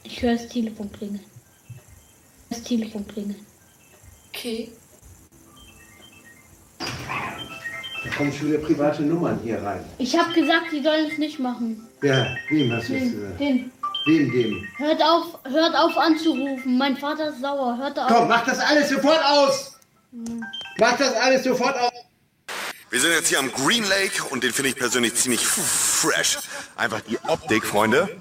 Ich 0.04 0.22
höre 0.22 0.34
das 0.34 0.48
Telefon 0.48 0.92
klingeln. 0.92 1.24
Das 2.50 2.64
Telefon 2.64 3.08
klingeln. 3.08 3.46
Okay. 4.30 4.72
Da 6.80 8.10
kommen 8.18 8.32
schon 8.34 8.50
wieder 8.50 8.60
private 8.60 9.04
Nummern 9.04 9.40
hier 9.44 9.62
rein. 9.62 9.84
Ich 9.98 10.18
habe 10.18 10.34
gesagt, 10.34 10.72
sie 10.72 10.82
sollen 10.82 11.10
es 11.12 11.18
nicht 11.18 11.40
machen. 11.40 11.88
Ja, 12.02 12.26
wem 12.50 12.72
hast 12.72 12.90
du 12.90 12.96
es 12.96 13.00
Den, 13.02 13.12
gesagt? 13.14 13.40
den. 13.40 13.72
Wem, 14.06 14.32
dem? 14.32 14.68
Hört 14.78 15.02
auf, 15.04 15.38
hört 15.44 15.76
auf 15.76 15.98
anzurufen. 15.98 16.78
Mein 16.78 16.96
Vater 16.98 17.30
ist 17.30 17.42
sauer. 17.42 17.78
Hört 17.78 18.00
auf. 18.00 18.08
Komm, 18.08 18.28
mach 18.30 18.46
das 18.46 18.60
alles 18.60 18.90
sofort 18.90 19.24
aus! 19.24 19.78
Mach 20.80 20.98
das 20.98 21.14
alles 21.16 21.44
sofort 21.44 21.78
aus! 21.78 21.92
Wir 22.90 23.02
sind 23.02 23.12
jetzt 23.12 23.28
hier 23.28 23.40
am 23.40 23.52
Green 23.52 23.84
Lake 23.84 24.24
und 24.30 24.44
den 24.44 24.54
finde 24.54 24.70
ich 24.70 24.76
persönlich 24.78 25.14
ziemlich 25.14 25.46
fresh. 25.46 26.38
Einfach 26.76 27.02
die 27.02 27.20
Optik, 27.28 27.66
Freunde. 27.66 28.20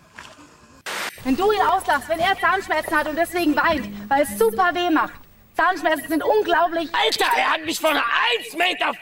Wenn 1.24 1.36
du 1.36 1.52
ihn 1.52 1.60
auslachst, 1.60 2.08
wenn 2.08 2.18
er 2.18 2.38
Zahnschmerzen 2.38 2.96
hat 2.96 3.08
und 3.08 3.16
deswegen 3.16 3.54
weint, 3.54 3.88
weil 4.10 4.22
es 4.22 4.38
super 4.38 4.70
weh 4.74 4.90
macht. 4.90 5.14
Zahnschmerzen 5.56 6.08
sind 6.08 6.22
unglaublich. 6.22 6.90
Alter, 6.92 7.26
er 7.36 7.52
hat 7.52 7.64
mich 7.64 7.78
von 7.80 7.96
1,50 7.96 8.56
Meter 8.58 8.92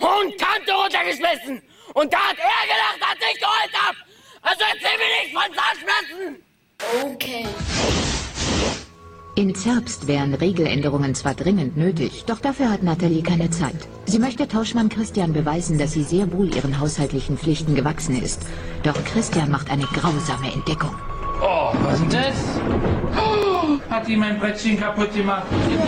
hohen 0.00 0.36
Kante 0.36 0.72
runtergeschmissen. 0.72 1.62
Und 1.94 2.12
da 2.12 2.18
hat 2.18 2.36
er 2.38 2.66
gelacht, 2.66 3.10
als 3.10 3.20
ich 3.32 3.40
geheult 3.40 3.72
hab. 3.74 3.96
Also 4.42 4.64
erzähl 4.72 4.98
mir 4.98 5.22
nicht 5.22 5.34
von 5.34 5.54
Zahnschmerzen. 5.54 6.44
Okay. 7.12 7.46
In 9.38 9.54
Zerbst 9.54 10.08
wären 10.08 10.34
Regeländerungen 10.34 11.14
zwar 11.14 11.32
dringend 11.32 11.76
nötig, 11.76 12.24
doch 12.26 12.40
dafür 12.40 12.72
hat 12.72 12.82
Nathalie 12.82 13.22
keine 13.22 13.48
Zeit. 13.50 13.76
Sie 14.04 14.18
möchte 14.18 14.48
Tauschmann 14.48 14.88
Christian 14.88 15.32
beweisen, 15.32 15.78
dass 15.78 15.92
sie 15.92 16.02
sehr 16.02 16.32
wohl 16.32 16.52
ihren 16.52 16.80
haushaltlichen 16.80 17.38
Pflichten 17.38 17.76
gewachsen 17.76 18.20
ist. 18.20 18.42
Doch 18.82 18.96
Christian 19.04 19.48
macht 19.48 19.70
eine 19.70 19.84
grausame 19.84 20.52
Entdeckung. 20.52 20.90
Oh, 21.40 21.70
was 21.84 22.00
ist 22.00 22.12
denn 22.12 22.20
das? 22.20 22.34
Oh, 23.16 23.78
hat 23.88 24.08
die 24.08 24.16
mein 24.16 24.40
Brettchen 24.40 24.76
kaputt 24.76 25.14
gemacht? 25.14 25.44
Ich 25.52 25.78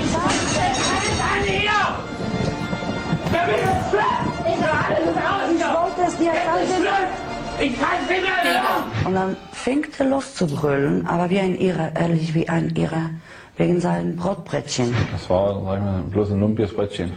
Ich 7.61 7.79
kann 7.79 8.07
nicht 8.09 8.23
mehr! 8.23 8.63
Und 9.05 9.15
dann 9.15 9.37
fängt 9.53 10.01
er 10.01 10.07
los 10.07 10.35
zu 10.35 10.47
brüllen, 10.47 11.07
aber 11.07 11.29
wie 11.29 11.41
ein 11.41 11.57
Irrer, 11.57 11.93
ehrlich 11.95 12.35
wie 12.35 12.49
ein 12.49 12.71
Irrer, 12.75 13.11
wegen 13.57 13.81
seinen 13.81 14.17
Brotbrettchen. 14.17 14.95
Das 15.13 15.29
war, 15.29 15.55
sag 15.63 15.79
ich 15.79 15.85
mal, 15.85 16.03
bloß 16.11 16.31
ein 16.31 16.41
lumpiges 16.41 16.75
Brettchen. 16.75 17.13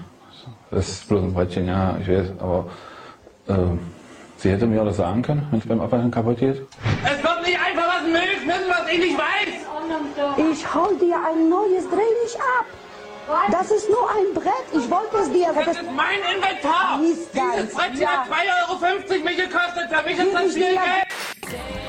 Das 0.71 0.89
ist 0.89 1.07
bloß 1.07 1.23
ein 1.23 1.33
Brettchen, 1.33 1.67
ja, 1.67 1.97
ich 2.01 2.09
weiß, 2.09 2.31
aber 2.39 2.65
äh, 3.47 3.53
sie 4.37 4.51
hätte 4.51 4.65
mir 4.65 4.83
das 4.83 4.97
sagen 4.97 5.21
können, 5.21 5.47
wenn 5.51 5.59
es 5.59 5.67
beim 5.67 5.79
Abwaschen 5.79 6.11
kaputt 6.11 6.39
geht. 6.39 6.61
Es 7.05 7.23
wird 7.23 7.45
nicht 7.45 7.59
einfach 7.59 7.87
was 7.87 8.03
Milchschnitzen, 8.03 8.69
was 8.69 8.91
ich 8.91 8.99
nicht 8.99 9.17
weiß! 9.17 10.51
Ich 10.51 10.73
hol 10.73 10.97
dir 10.97 11.15
ein 11.15 11.49
neues, 11.49 11.87
dreh 11.89 12.25
dich 12.25 12.35
ab. 12.35 12.65
Das 13.51 13.71
ist 13.71 13.89
nur 13.89 14.09
ein 14.09 14.33
Brett, 14.33 14.67
ich 14.71 14.89
wollte 14.89 15.17
es 15.17 15.31
dir. 15.31 15.53
Das 15.53 15.77
ist 15.77 15.91
mein 15.95 16.19
Inventar! 16.35 16.99
Dieses 16.99 17.29
Brettchen 17.73 18.01
ja. 18.01 18.09
hat 18.09 18.29
2,50 18.29 19.11
Euro 19.11 19.23
mich 19.23 19.37
gekostet, 19.37 19.89
für 19.89 20.03
mich 20.03 20.17
ist 20.17 20.33
das 20.33 20.53
viel 20.53 20.73
Geld! 20.73 21.07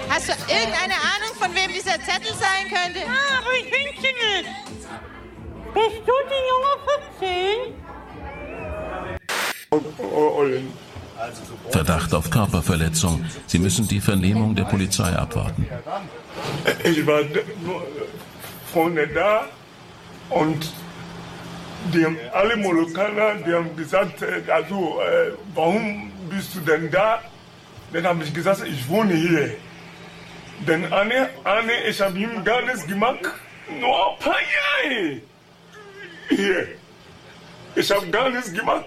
Hast 0.09 0.29
du 0.29 0.33
irgendeine 0.33 0.95
Ahnung, 0.95 1.35
von 1.39 1.55
wem 1.55 1.73
dieser 1.73 1.99
Zettel 2.03 2.33
sein 2.35 2.69
könnte? 2.69 3.01
Ah, 3.09 3.39
aber 3.39 3.53
ich 3.57 3.65
finde 3.65 3.93
sie 4.01 4.13
nicht. 4.13 4.49
Bist 5.75 6.03
du 6.07 6.13
die 6.31 6.43
Junge 6.51 6.73
14? 7.19 7.85
Verdacht 11.71 12.15
auf 12.15 12.31
Körperverletzung. 12.31 13.25
Sie 13.47 13.59
müssen 13.59 13.89
die 13.89 14.01
Vernehmung 14.01 14.55
der 14.55 14.65
Polizei 14.65 15.17
abwarten. 15.17 15.67
Ich 16.85 17.07
war 17.07 17.23
nur 17.65 17.83
vorne 18.73 19.09
da 19.09 19.47
und 20.31 20.73
haben 22.05 22.19
alle 22.33 22.57
Molokaner, 22.57 23.35
die 23.37 23.53
haben 23.53 23.77
gesagt, 23.77 24.23
also, 24.49 25.01
äh, 25.01 25.33
warum 25.55 26.11
bist 26.31 26.55
du 26.55 26.61
denn 26.61 26.91
da? 26.91 27.21
Dann 27.93 28.05
habe 28.07 28.25
ich 28.25 28.35
gesagt, 28.35 28.63
ich 28.67 28.89
wohne 28.89 29.15
hier. 29.15 29.55
Denn 30.67 30.93
Anne, 30.93 31.31
Anne, 31.45 31.73
ich 31.89 32.01
habe 32.01 32.19
ihm 32.19 32.45
gar 32.45 32.63
nichts 32.63 32.87
gemacht, 32.87 33.25
nur 33.81 34.13
ein 34.13 34.19
paar 34.19 34.41
Jahre. 34.59 35.21
Hier. 36.29 36.69
Ich 37.75 37.91
habe 37.91 38.07
gar 38.09 38.31
nichts 38.31 38.53
gemacht, 38.53 38.87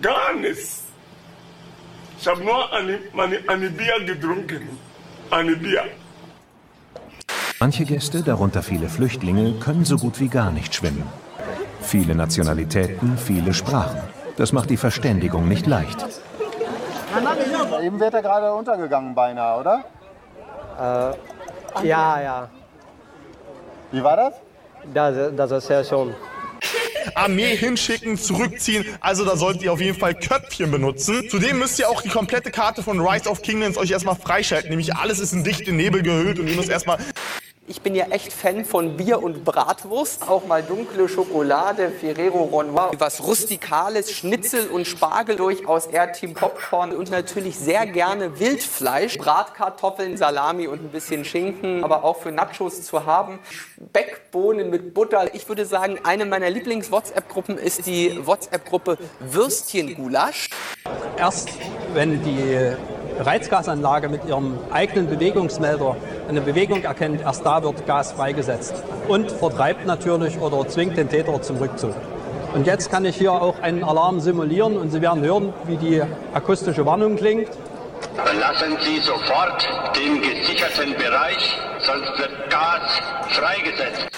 gar 0.00 0.34
nichts. 0.34 0.84
Ich 2.20 2.26
habe 2.26 2.42
nur 2.42 2.72
eine, 2.72 2.98
meine, 3.12 3.38
eine 3.46 3.70
Bier 3.70 4.00
getrunken, 4.04 4.68
eine 5.30 5.56
Bier. 5.56 5.84
Manche 7.60 7.84
Gäste, 7.84 8.22
darunter 8.22 8.62
viele 8.62 8.88
Flüchtlinge, 8.88 9.54
können 9.60 9.84
so 9.84 9.96
gut 9.96 10.20
wie 10.20 10.28
gar 10.28 10.50
nicht 10.50 10.74
schwimmen. 10.74 11.04
Viele 11.88 12.14
Nationalitäten, 12.14 13.16
viele 13.16 13.54
Sprachen. 13.54 13.98
Das 14.36 14.52
macht 14.52 14.68
die 14.68 14.76
Verständigung 14.76 15.48
nicht 15.48 15.66
leicht. 15.66 16.04
Eben 17.82 17.98
wird 17.98 18.12
er 18.12 18.20
gerade 18.20 18.52
untergegangen 18.52 19.14
beinahe, 19.14 19.58
oder? 19.58 19.84
Äh, 21.82 21.86
ja, 21.88 22.20
ja. 22.20 22.50
Wie 23.90 24.04
war 24.04 24.16
das? 24.16 24.34
Das, 24.92 25.34
das 25.34 25.50
ist 25.50 25.70
ja 25.70 25.82
schon. 25.82 26.14
Armee 27.14 27.56
hinschicken, 27.56 28.18
zurückziehen. 28.18 28.84
Also 29.00 29.24
da 29.24 29.34
solltet 29.34 29.62
ihr 29.62 29.72
auf 29.72 29.80
jeden 29.80 29.98
Fall 29.98 30.14
Köpfchen 30.14 30.70
benutzen. 30.70 31.26
Zudem 31.30 31.58
müsst 31.58 31.78
ihr 31.78 31.88
auch 31.88 32.02
die 32.02 32.10
komplette 32.10 32.50
Karte 32.50 32.82
von 32.82 33.00
Rise 33.00 33.30
of 33.30 33.40
Kingdoms 33.40 33.78
euch 33.78 33.92
erstmal 33.92 34.16
freischalten. 34.16 34.68
Nämlich 34.68 34.94
alles 34.94 35.20
ist 35.20 35.32
in 35.32 35.42
dichte 35.42 35.72
Nebel 35.72 36.02
gehüllt 36.02 36.38
und 36.38 36.48
ihr 36.48 36.56
müsst 36.56 36.68
erstmal 36.68 36.98
Ich 37.70 37.82
bin 37.82 37.94
ja 37.94 38.06
echt 38.06 38.32
Fan 38.32 38.64
von 38.64 38.96
Bier 38.96 39.22
und 39.22 39.44
Bratwurst. 39.44 40.26
Auch 40.26 40.46
mal 40.46 40.62
dunkle 40.62 41.06
Schokolade, 41.06 41.90
Ferrero 41.90 42.44
Ronoir. 42.44 42.92
Was 42.96 43.22
Rustikales, 43.22 44.10
Schnitzel 44.10 44.68
und 44.68 44.86
Spargel 44.86 45.36
durchaus 45.36 45.84
eher 45.84 46.10
Team 46.12 46.32
Popcorn. 46.32 46.96
Und 46.96 47.10
natürlich 47.10 47.58
sehr 47.58 47.84
gerne 47.84 48.40
Wildfleisch, 48.40 49.18
Bratkartoffeln, 49.18 50.16
Salami 50.16 50.66
und 50.66 50.82
ein 50.82 50.88
bisschen 50.88 51.26
Schinken. 51.26 51.84
Aber 51.84 52.04
auch 52.04 52.16
für 52.16 52.32
Nachos 52.32 52.84
zu 52.84 53.04
haben. 53.04 53.38
Speckbohnen 53.90 54.70
mit 54.70 54.94
Butter. 54.94 55.34
Ich 55.34 55.46
würde 55.46 55.66
sagen, 55.66 55.98
eine 56.04 56.24
meiner 56.24 56.48
Lieblings-WhatsApp-Gruppen 56.48 57.58
ist 57.58 57.84
die 57.84 58.26
WhatsApp-Gruppe 58.26 58.96
Würstchengulasch. 59.20 60.48
Erst 61.18 61.50
wenn 61.92 62.22
die 62.22 62.76
Reizgasanlage 63.20 64.08
mit 64.08 64.24
ihrem 64.26 64.58
eigenen 64.70 65.08
Bewegungsmelder 65.08 65.96
eine 66.28 66.40
Bewegung 66.40 66.82
erkennt, 66.82 67.20
erst 67.22 67.44
da 67.44 67.62
wird 67.62 67.86
Gas 67.86 68.12
freigesetzt 68.12 68.74
und 69.08 69.30
vertreibt 69.30 69.86
natürlich 69.86 70.38
oder 70.40 70.66
zwingt 70.68 70.96
den 70.96 71.08
Täter 71.08 71.40
zum 71.42 71.56
Rückzug. 71.56 71.94
Und 72.54 72.66
jetzt 72.66 72.90
kann 72.90 73.04
ich 73.04 73.16
hier 73.16 73.32
auch 73.32 73.60
einen 73.60 73.84
Alarm 73.84 74.20
simulieren 74.20 74.76
und 74.76 74.90
Sie 74.90 75.02
werden 75.02 75.22
hören, 75.22 75.52
wie 75.64 75.76
die 75.76 76.02
akustische 76.32 76.86
Warnung 76.86 77.16
klingt. 77.16 77.48
Verlassen 78.14 78.76
Sie 78.80 78.98
sofort 79.00 79.68
den 79.96 80.20
gesicherten 80.20 80.94
Bereich, 80.94 81.58
sonst 81.80 82.18
wird 82.18 82.50
Gas 82.50 83.00
freigesetzt. 83.30 84.17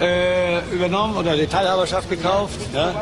Äh, 0.00 0.60
übernommen 0.72 1.16
oder 1.16 1.36
die 1.36 1.46
Teilhaberschaft 1.46 2.08
gekauft. 2.10 2.58
Ja? 2.72 2.92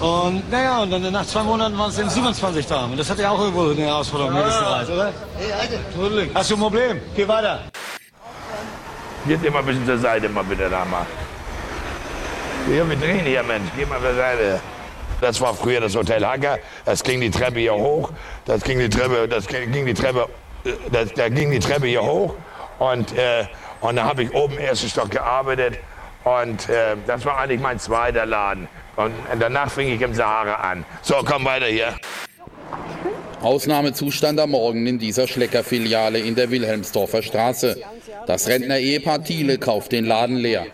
Und 0.00 0.50
naja, 0.50 0.82
und 0.82 0.90
dann 0.90 1.12
nach 1.12 1.26
zwei 1.26 1.42
Monaten 1.42 1.78
waren 1.78 1.90
es 1.90 1.96
dann 1.96 2.10
27 2.10 2.66
Damen. 2.66 2.92
Und 2.92 2.98
das 2.98 3.10
hat 3.10 3.18
ja 3.18 3.30
auch 3.30 3.40
irgendwo 3.40 3.70
eine 3.70 3.82
Herausforderung 3.82 4.34
gewisserweise, 4.34 4.92
oder? 4.92 5.12
Hey, 5.38 6.30
Hast 6.34 6.50
du 6.50 6.54
ein 6.54 6.60
Problem? 6.60 7.00
Geh 7.14 7.26
weiter. 7.26 7.60
Geht 9.26 9.44
immer 9.44 9.58
ein 9.58 9.66
bisschen 9.66 9.86
zur 9.86 9.98
Seite, 9.98 10.28
mal 10.28 10.44
bitte 10.44 10.68
da 10.70 10.84
mal. 10.84 11.06
Ja, 12.74 12.88
wir 12.88 12.96
drehen 12.96 13.24
hier, 13.24 13.42
Mensch. 13.42 13.70
Geh 13.76 13.86
mal 13.86 14.00
zur 14.00 14.14
Seite. 14.14 14.60
Das 15.20 15.40
war 15.40 15.54
früher 15.54 15.80
das 15.80 15.96
Hotel 15.96 16.24
Hacker. 16.24 16.58
Das 16.84 17.02
ging 17.02 17.20
die 17.20 17.30
Treppe 17.30 17.60
hier 17.60 17.74
hoch. 17.74 18.10
Das 18.44 18.62
ging 18.62 18.78
die 18.78 18.88
Treppe, 18.88 19.26
das 19.26 19.46
ging 19.46 19.84
die 19.84 19.94
Treppe, 19.94 20.28
das, 20.92 21.12
da 21.14 21.28
ging 21.28 21.50
die 21.50 21.58
Treppe 21.58 21.86
hier 21.86 22.02
hoch. 22.02 22.34
Und, 22.78 23.16
äh, 23.16 23.46
und 23.80 23.96
da 23.96 24.04
habe 24.04 24.22
ich 24.22 24.34
oben 24.34 24.54
im 24.54 24.60
ersten 24.60 24.88
Stock 24.88 25.10
gearbeitet. 25.10 25.78
Und 26.24 26.68
äh, 26.68 26.96
das 27.06 27.24
war 27.24 27.38
eigentlich 27.38 27.60
mein 27.60 27.78
zweiter 27.78 28.26
Laden. 28.26 28.68
Und 28.96 29.12
danach 29.38 29.70
fing 29.70 29.88
ich 29.88 30.00
im 30.00 30.14
Sahara 30.14 30.56
an. 30.56 30.84
So, 31.02 31.14
komm 31.24 31.44
weiter 31.44 31.66
hier. 31.66 31.94
Ausnahmezustand 33.40 34.40
am 34.40 34.50
Morgen 34.50 34.86
in 34.86 34.98
dieser 34.98 35.28
Schleckerfiliale 35.28 36.18
in 36.18 36.34
der 36.34 36.50
Wilhelmsdorfer 36.50 37.22
Straße. 37.22 37.76
Das 38.26 38.48
Rentner-Ehepaar 38.48 39.22
Thiele 39.22 39.58
kauft 39.58 39.92
den 39.92 40.04
Laden 40.04 40.36
leer. 40.36 40.66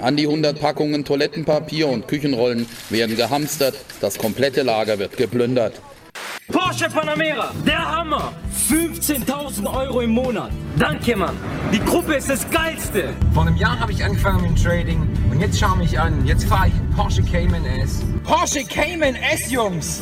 An 0.00 0.16
die 0.16 0.26
100 0.26 0.60
Packungen 0.60 1.04
Toilettenpapier 1.04 1.88
und 1.88 2.08
Küchenrollen 2.08 2.66
werden 2.90 3.16
gehamstert. 3.16 3.74
Das 4.00 4.18
komplette 4.18 4.62
Lager 4.62 4.98
wird 4.98 5.16
geplündert. 5.16 5.80
Porsche 6.50 6.88
Panamera, 6.88 7.52
der 7.64 7.78
Hammer! 7.78 8.32
15.000 8.68 9.66
Euro 9.66 10.00
im 10.00 10.10
Monat. 10.10 10.50
Danke, 10.78 11.16
Mann. 11.16 11.36
Die 11.72 11.80
Gruppe 11.80 12.14
ist 12.14 12.28
das 12.30 12.48
Geilste. 12.50 13.10
Vor 13.34 13.46
einem 13.46 13.56
Jahr 13.56 13.78
habe 13.78 13.92
ich 13.92 14.04
angefangen 14.04 14.42
mit 14.42 14.50
dem 14.50 14.56
Trading 14.56 15.08
und 15.30 15.40
jetzt 15.40 15.58
schau 15.58 15.74
mich 15.76 15.98
an. 15.98 16.24
Jetzt 16.24 16.44
fahre 16.44 16.68
ich 16.68 16.74
einen 16.74 16.90
Porsche 16.90 17.22
Cayman 17.22 17.64
S. 17.64 18.02
Porsche 18.24 18.64
Cayman 18.64 19.16
S, 19.16 19.50
Jungs! 19.50 20.00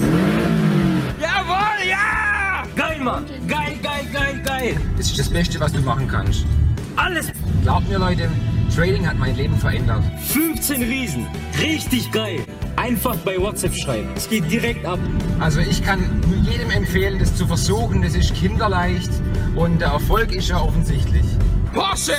Jawohl, 1.21 1.88
ja! 1.88 2.64
Geil, 2.76 3.00
Mann. 3.00 3.25
Geil, 3.47 3.78
geil, 3.83 4.07
geil, 4.12 4.43
geil. 4.45 4.81
Das 4.97 5.07
ist 5.07 5.19
das 5.19 5.31
Beste, 5.31 5.59
was 5.61 5.73
du 5.73 5.81
machen 5.81 6.07
kannst. 6.07 6.45
Alles. 6.97 7.33
Glaubt 7.62 7.88
mir, 7.88 7.99
Leute, 7.99 8.28
Trading 8.79 9.09
hat 9.09 9.19
mein 9.19 9.35
Leben 9.35 9.57
verändert. 9.57 10.05
15 10.29 10.81
Riesen. 10.85 11.27
Richtig 11.61 12.13
geil. 12.13 12.45
Einfach 12.77 13.17
bei 13.17 13.37
WhatsApp 13.37 13.75
schreiben. 13.75 14.09
Es 14.15 14.29
geht 14.29 14.49
direkt 14.49 14.87
ab. 14.87 15.01
Also 15.41 15.59
ich 15.59 15.83
kann 15.83 16.23
jedem 16.49 16.71
empfehlen, 16.71 17.19
das 17.19 17.35
zu 17.35 17.45
versuchen. 17.45 18.03
Das 18.03 18.15
ist 18.15 18.33
kinderleicht 18.35 19.11
und 19.57 19.81
der 19.81 19.89
Erfolg 19.89 20.33
ist 20.33 20.51
ja 20.51 20.61
offensichtlich. 20.61 21.25
Porsche! 21.75 22.13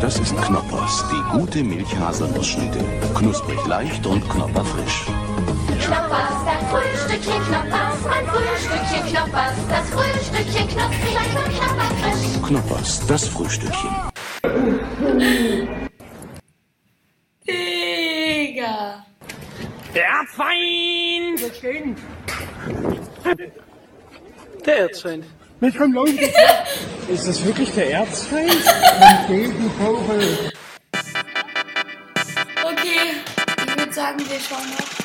Das 0.00 0.18
ist 0.18 0.34
Knoppers, 0.38 1.04
die 1.12 1.38
gute 1.38 1.62
Milchhaselnussschnitte. 1.62 2.78
Knusprig 3.14 3.58
leicht 3.66 4.06
und 4.06 4.26
knopperfrisch. 4.26 5.04
Knoppers, 5.84 6.31
Frühstückchen 7.12 7.44
Knoppers, 7.44 7.98
mein 8.08 8.26
Frühstückchen 8.26 9.06
Knoppers, 9.12 9.54
das 9.68 9.90
Frühstückchen 9.90 10.68
knusprig 10.68 11.16
und 11.36 11.50
knopperfrisch. 11.58 12.48
Knoppers, 12.48 13.06
das 13.06 13.28
Frühstückchen. 13.28 13.90
Digga. 17.46 19.04
Erzfeind! 19.92 21.38
Wir 21.38 21.54
stehen. 21.54 21.96
Der 24.64 24.78
Erzfeind. 24.78 25.26
Mich 25.60 25.76
kommt 25.76 25.94
Leute. 25.94 26.32
Ist 27.08 27.28
das 27.28 27.44
wirklich 27.44 27.70
der 27.72 27.90
Erzfeind? 27.90 28.64
Mein 28.98 29.26
Gegenvogel. 29.26 30.52
Okay, 32.64 33.20
ich 33.66 33.78
würde 33.78 33.92
sagen, 33.92 34.18
wir 34.18 34.40
schauen 34.40 34.70
noch 34.70 35.01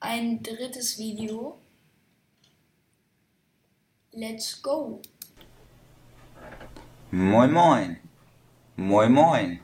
ein 0.00 0.42
drittes 0.42 0.98
Video. 0.98 1.58
Let's 4.12 4.60
go. 4.60 5.00
Moin 7.10 7.52
Moin. 7.52 7.96
Moin 8.76 9.12
Moin. 9.12 9.60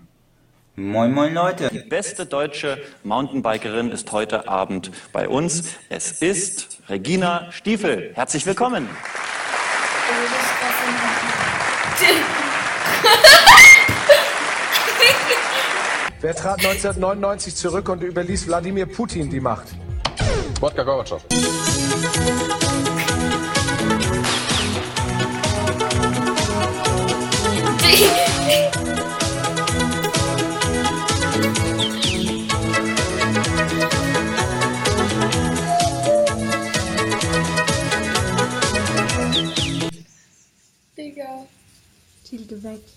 Moin 0.76 1.12
Moin 1.12 1.32
Leute. 1.32 1.70
Die 1.72 1.78
beste 1.78 2.26
deutsche 2.26 2.78
Mountainbikerin 3.02 3.90
ist 3.90 4.12
heute 4.12 4.46
Abend 4.46 4.90
bei 5.12 5.26
uns. 5.26 5.74
Es 5.88 6.20
ist 6.20 6.82
Regina 6.88 7.50
Stiefel. 7.50 8.12
Herzlich 8.14 8.44
willkommen. 8.44 8.88
Wer 16.20 16.34
trat 16.34 16.58
1999 16.58 17.54
zurück 17.56 17.88
und 17.88 18.02
überließ 18.02 18.48
Wladimir 18.48 18.86
Putin 18.86 19.30
die 19.30 19.40
Macht? 19.40 19.68
Wodka 20.60 20.84
Gorbatschow. 20.84 21.20
Digga. 40.94 41.46
Thiel, 42.22 42.46
geh 42.46 42.62
weg. 42.62 42.95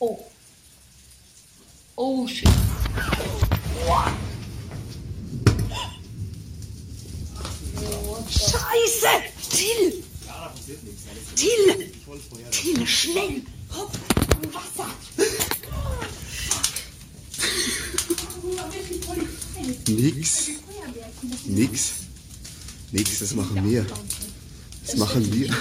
Oh. 0.00 0.18
Oh 1.96 2.26
shit. 2.28 2.48
Scheiße! 8.28 9.22
Till! 9.50 10.02
Till! 11.34 11.90
Till, 12.50 12.86
schnell! 12.86 13.42
Hopp! 13.70 13.92
Wasser! 14.52 14.90
Nix. 19.88 20.50
Nix. 21.46 21.92
Nix, 22.92 23.18
das 23.18 23.34
machen 23.34 23.68
wir. 23.70 23.86
Das 24.84 24.96
machen 24.96 25.32
wir. 25.32 25.54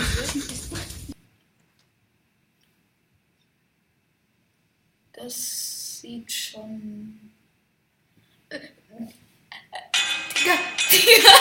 Das 5.13 5.99
sieht 6.01 6.31
schon. 6.31 7.19
Äh, 8.49 8.59
Digga, 10.33 10.53
Digga, 10.91 11.35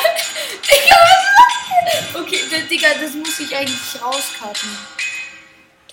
Digga, 0.67 0.97
was 1.05 1.25
macht 1.37 2.15
ihr? 2.15 2.21
Okay, 2.21 2.41
d- 2.51 2.69
Digga, 2.69 2.89
das 3.01 3.15
muss 3.15 3.39
ich 3.41 3.46
eigentlich 3.57 4.03
rauskarten. 4.03 4.69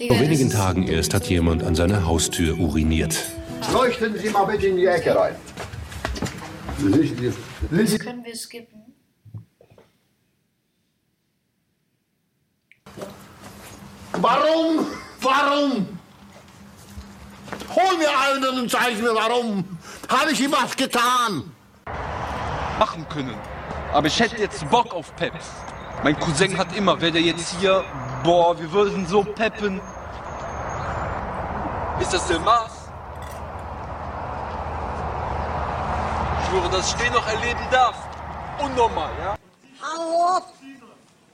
Vor 0.07 0.19
wenigen 0.19 0.49
Tagen 0.49 0.87
erst 0.87 1.13
hat 1.13 1.25
jemand 1.27 1.63
an 1.63 1.75
seiner 1.75 2.05
Haustür 2.05 2.57
uriniert. 2.57 3.15
Leuchten 3.71 4.17
Sie 4.17 4.29
mal 4.29 4.45
bitte 4.45 4.67
in 4.67 4.77
die 4.77 4.85
Ecke 4.85 5.15
rein. 5.15 5.35
Das 7.71 7.99
können 7.99 8.23
wir 8.25 8.35
skippen. 8.35 8.81
Warum? 14.13 14.85
Warum? 15.21 15.99
Hol 17.75 17.97
mir 17.97 18.19
einen 18.19 18.59
und 18.59 18.71
zeig 18.71 19.01
mir 19.01 19.13
warum. 19.13 19.63
Habe 20.09 20.31
ich 20.31 20.41
ihm 20.41 20.51
was 20.51 20.75
getan? 20.75 21.53
machen 22.79 23.07
können. 23.09 23.35
Aber 23.93 24.07
ich 24.07 24.19
hätte 24.19 24.37
jetzt 24.37 24.69
Bock 24.69 24.93
auf 24.93 25.15
Peps. 25.15 25.51
Mein 26.01 26.19
Cousin 26.19 26.57
hat 26.57 26.75
immer, 26.75 26.99
wäre 26.99 27.11
der 27.11 27.21
jetzt 27.21 27.55
hier, 27.59 27.83
boah, 28.23 28.57
wir 28.59 28.71
würden 28.71 29.05
so 29.05 29.23
peppen. 29.23 29.79
Ist 31.99 32.13
das 32.13 32.27
der 32.27 32.39
Maß? 32.39 32.71
Ich 36.39 36.49
schwöre, 36.49 36.69
dass 36.69 36.89
ich 36.89 36.95
den 36.95 37.13
noch 37.13 37.27
erleben 37.27 37.67
darf. 37.71 37.95
Unnormal, 38.61 39.11
ja? 39.19 39.35
Hau 39.81 40.37
auf! 40.37 40.43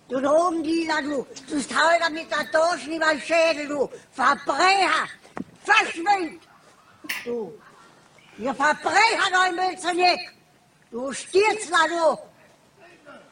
Du 0.07 0.19
Drogendealer, 0.19 1.01
du! 1.03 1.27
Du 1.47 1.55
bist 1.55 1.71
heute 1.71 2.11
mit 2.11 2.29
der 2.31 2.43
Dose 2.51 2.95
über 2.95 3.09
den 3.11 3.21
Schädel, 3.21 3.67
du! 3.67 3.89
Verbrecher! 4.11 5.07
Verschwind! 5.63 6.41
Du! 7.25 7.53
Ihr 8.37 8.53
Verbrecher, 8.53 9.29
dein 9.31 9.55
Milzenick! 9.55 10.31
Du 10.91 11.11
Stierzler, 11.13 11.87
du! 11.87 12.28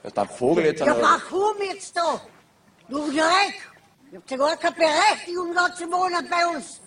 Das 0.03 0.11
ist 0.11 0.19
ein 0.19 0.27
Vogel 0.29 0.65
jetzt 0.65 0.79
Ja, 0.79 0.95
warum 1.01 1.55
jetzt, 1.61 1.95
du? 1.97 2.01
Du 2.89 3.11
Dreck! 3.11 3.55
Ihr 4.11 4.19
habt 4.19 4.31
ja 4.31 4.37
gar 4.37 4.55
keine 4.55 4.75
Berechtigung, 4.75 5.53
dort 5.53 5.75
zu 5.77 5.83
wohnen 5.91 6.27
bei 6.29 6.55
uns! 6.55 6.79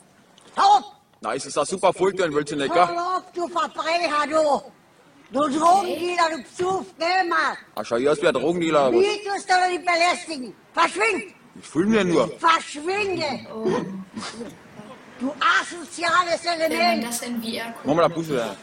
Hau 0.57 0.79
auf! 0.79 0.85
Na, 1.21 1.33
ist 1.33 1.55
das 1.55 1.69
super 1.69 1.93
Vogel, 1.93 2.15
den 2.15 2.35
willst 2.35 2.53
du 2.53 2.57
nicht, 2.57 2.75
Hau 2.75 3.17
auf, 3.17 3.25
du 3.35 3.47
Verbrecher, 3.49 4.27
du! 4.31 4.73
Du 5.33 5.41
Drogendealer, 5.59 6.31
du 6.37 6.43
Psuf, 6.45 6.87
geh 6.99 7.29
mal! 7.29 7.57
Ach, 7.75 7.85
schau 7.85 7.97
hier 7.97 8.13
aus 8.13 8.23
wie 8.23 8.29
ein 8.29 8.35
Drogendealer. 8.35 8.81
aber 8.81 8.97
Wie 9.01 9.25
tust 9.25 9.49
du 9.49 9.55
dich 9.71 9.85
belästigen? 9.85 10.55
Verschwind! 10.73 11.35
Ich 11.61 11.67
fühle 11.69 11.87
mir 11.87 12.05
nur. 12.05 12.29
Verschwinde! 12.39 13.47
Du 15.21 15.31
asoziales 15.61 16.43
Wenn 16.45 16.59
man 16.59 16.71
Element! 16.71 17.05
das 17.05 17.23
in 17.23 17.43
VR 17.43 17.75
Mach 17.85 17.95
mal 17.95 18.03
da 18.03 18.09
Busse 18.09 18.37
da. 18.37 18.57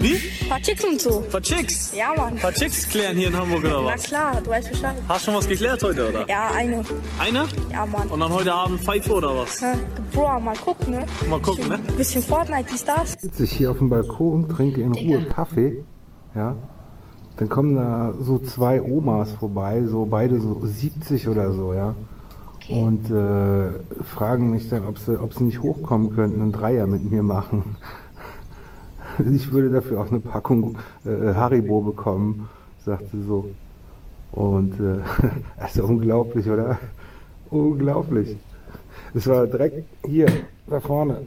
Wie? 0.00 0.18
Paar 0.48 0.60
Chicks 0.60 0.84
und 0.84 1.00
so. 1.00 1.20
Paar 1.30 1.40
Chicks? 1.40 1.92
Ja, 1.96 2.12
Mann. 2.16 2.36
Paar 2.36 2.52
Chicks 2.52 2.88
klären 2.88 3.16
hier 3.16 3.28
in 3.28 3.36
Hamburg 3.36 3.60
oder 3.64 3.82
Na 3.82 3.94
was? 3.94 4.02
klar, 4.04 4.40
du 4.42 4.50
weißt 4.50 4.70
Bescheid. 4.70 4.96
Hast 5.08 5.24
schon 5.24 5.34
was 5.34 5.48
geklärt 5.48 5.82
heute, 5.82 6.08
oder? 6.08 6.28
Ja, 6.28 6.50
eine. 6.54 6.82
Eine? 7.18 7.44
Ja, 7.70 7.86
Mann. 7.86 8.08
Und 8.08 8.20
dann 8.20 8.32
heute 8.32 8.52
Abend 8.52 8.80
Pfeife 8.80 9.12
oder 9.14 9.36
was? 9.36 9.60
Ja, 9.60 9.74
Bro, 10.12 10.40
mal 10.40 10.56
gucken, 10.56 10.92
ne? 10.94 11.06
Mal 11.28 11.40
gucken, 11.40 11.68
ne? 11.68 11.78
Bisschen 11.96 12.22
Fortnite, 12.22 12.66
die 12.72 12.78
Stars. 12.78 13.12
sitze 13.20 13.44
ich 13.44 13.52
hier 13.52 13.70
auf 13.70 13.78
dem 13.78 13.88
Balkon, 13.88 14.48
trinke 14.48 14.80
in 14.82 14.92
Ruhe 14.92 15.24
Kaffee, 15.26 15.84
ja. 16.34 16.56
Dann 17.38 17.48
kommen 17.48 17.76
da 17.76 18.12
so 18.20 18.38
zwei 18.38 18.82
Omas 18.82 19.32
vorbei, 19.32 19.82
so 19.86 20.04
beide 20.04 20.38
so 20.40 20.60
70 20.64 21.28
oder 21.28 21.52
so, 21.52 21.72
ja. 21.72 21.94
Und 22.68 23.10
äh, 23.10 23.70
fragen 24.04 24.50
mich 24.50 24.68
dann, 24.68 24.86
ob 24.86 24.98
sie, 24.98 25.20
ob 25.20 25.32
sie 25.34 25.44
nicht 25.44 25.62
hochkommen 25.62 26.14
könnten, 26.14 26.40
einen 26.42 26.52
Dreier 26.52 26.86
mit 26.86 27.10
mir 27.10 27.22
machen. 27.22 27.76
Ich 29.32 29.52
würde 29.52 29.70
dafür 29.70 30.00
auch 30.00 30.10
eine 30.10 30.20
Packung 30.20 30.76
äh, 31.04 31.34
Haribo 31.34 31.80
bekommen, 31.80 32.48
sagt 32.84 33.10
sie 33.10 33.22
so. 33.22 33.50
Und 34.32 34.74
äh, 34.80 34.98
das 35.58 35.76
ist 35.76 35.82
unglaublich, 35.82 36.48
oder? 36.48 36.78
Unglaublich. 37.50 38.36
Es 39.14 39.26
war 39.26 39.46
direkt 39.46 39.84
hier, 40.06 40.26
da 40.66 40.80
vorne. 40.80 41.26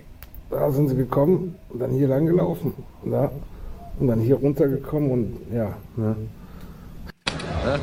Da 0.50 0.71
sind 0.71 0.89
sie 0.89 0.95
gekommen 0.95 1.56
und 1.69 1.82
dann 1.82 1.91
hier 1.91 2.08
lang 2.08 2.26
gelaufen. 2.26 2.74
Da. 3.04 3.32
Und 4.00 4.08
dann 4.08 4.19
hier 4.19 4.36
runtergekommen 4.36 5.12
und 5.12 5.38
ja. 5.54 5.74
Ne. 5.95 6.15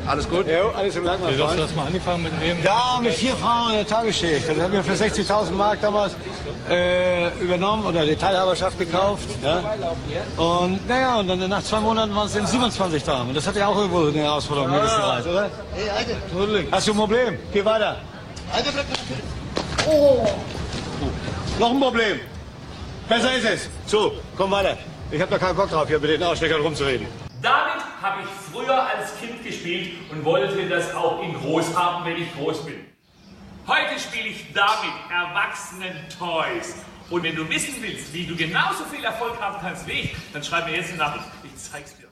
Alles 0.07 0.29
gut? 0.29 0.47
Jo, 0.47 0.69
alles 0.75 0.95
im 0.95 1.03
Wie 1.03 1.09
hast 1.09 1.53
du 1.55 1.57
das 1.57 1.75
mal 1.75 1.87
angefangen 1.87 2.23
mit 2.23 2.41
wem? 2.41 2.63
Ja, 2.63 2.99
mit 3.01 3.13
vier 3.13 3.35
Frauen 3.35 3.71
in 3.71 3.77
der 3.77 3.87
Tagesschicht. 3.87 4.47
Das 4.47 4.57
haben 4.57 4.71
wir 4.73 4.83
für 4.83 4.93
60.000 4.93 5.51
Mark 5.51 5.81
damals 5.81 6.15
äh, 6.69 7.29
übernommen 7.39 7.85
oder 7.85 8.05
die 8.05 8.15
Teilhaberschaft 8.15 8.77
gekauft. 8.79 9.27
Ja? 9.43 9.61
Und 10.37 10.87
naja, 10.87 11.19
und 11.19 11.27
dann 11.27 11.49
nach 11.49 11.63
zwei 11.63 11.79
Monaten 11.79 12.15
waren 12.15 12.27
es 12.27 12.33
dann 12.33 12.47
27 12.47 13.03
Damen. 13.03 13.29
Und 13.29 13.35
das 13.35 13.47
hat 13.47 13.55
ja 13.55 13.67
auch 13.67 13.77
irgendwo 13.77 14.07
eine 14.07 14.19
Herausforderung 14.19 14.71
das 14.71 14.95
gereicht, 14.95 15.27
oder? 15.27 15.49
Hey, 15.73 15.89
Alter. 15.89 16.71
Hast 16.71 16.87
du 16.87 16.91
ein 16.91 16.97
Problem? 16.97 17.37
Geh 17.51 17.65
weiter. 17.65 17.97
Alter, 18.53 18.71
bleib 18.71 18.85
Oh. 19.85 20.25
Noch 21.59 21.71
ein 21.71 21.79
Problem. 21.79 22.19
Besser 23.09 23.35
ist 23.35 23.45
es. 23.45 23.69
So, 23.85 24.13
komm 24.37 24.51
weiter. 24.51 24.77
Ich 25.11 25.21
hab 25.21 25.29
da 25.29 25.37
keinen 25.37 25.55
Bock 25.55 25.69
drauf, 25.69 25.87
hier 25.87 25.99
mit 25.99 26.09
den 26.09 26.23
Aussteckern 26.23 26.61
rumzureden. 26.61 27.05
Damit 27.43 27.83
habe 28.01 28.21
ich 28.21 28.29
früher 28.53 28.87
als 28.87 29.19
Kind 29.19 29.43
gespielt 29.43 29.95
und 30.09 30.23
wollte 30.23 30.65
das 30.69 30.95
auch 30.95 31.21
in 31.21 31.33
groß 31.33 31.75
haben, 31.75 32.05
wenn 32.05 32.15
ich 32.15 32.33
groß 32.35 32.65
bin. 32.65 32.85
Heute 33.67 33.99
spiele 33.99 34.29
ich 34.29 34.53
damit 34.53 34.93
Erwachsenen-Toys. 35.11 36.75
Und 37.09 37.21
wenn 37.21 37.35
du 37.35 37.49
wissen 37.49 37.75
willst, 37.81 38.13
wie 38.13 38.25
du 38.25 38.37
genauso 38.37 38.85
viel 38.85 39.03
Erfolg 39.03 39.41
haben 39.41 39.57
kannst 39.59 39.85
wie 39.87 39.91
ich, 39.91 40.15
dann 40.31 40.41
schreib 40.41 40.67
mir 40.67 40.77
jetzt 40.77 40.91
eine 40.91 40.99
Nachricht. 40.99 41.25
Ich 41.43 41.55
zeig's 41.57 41.97
dir. 41.97 42.07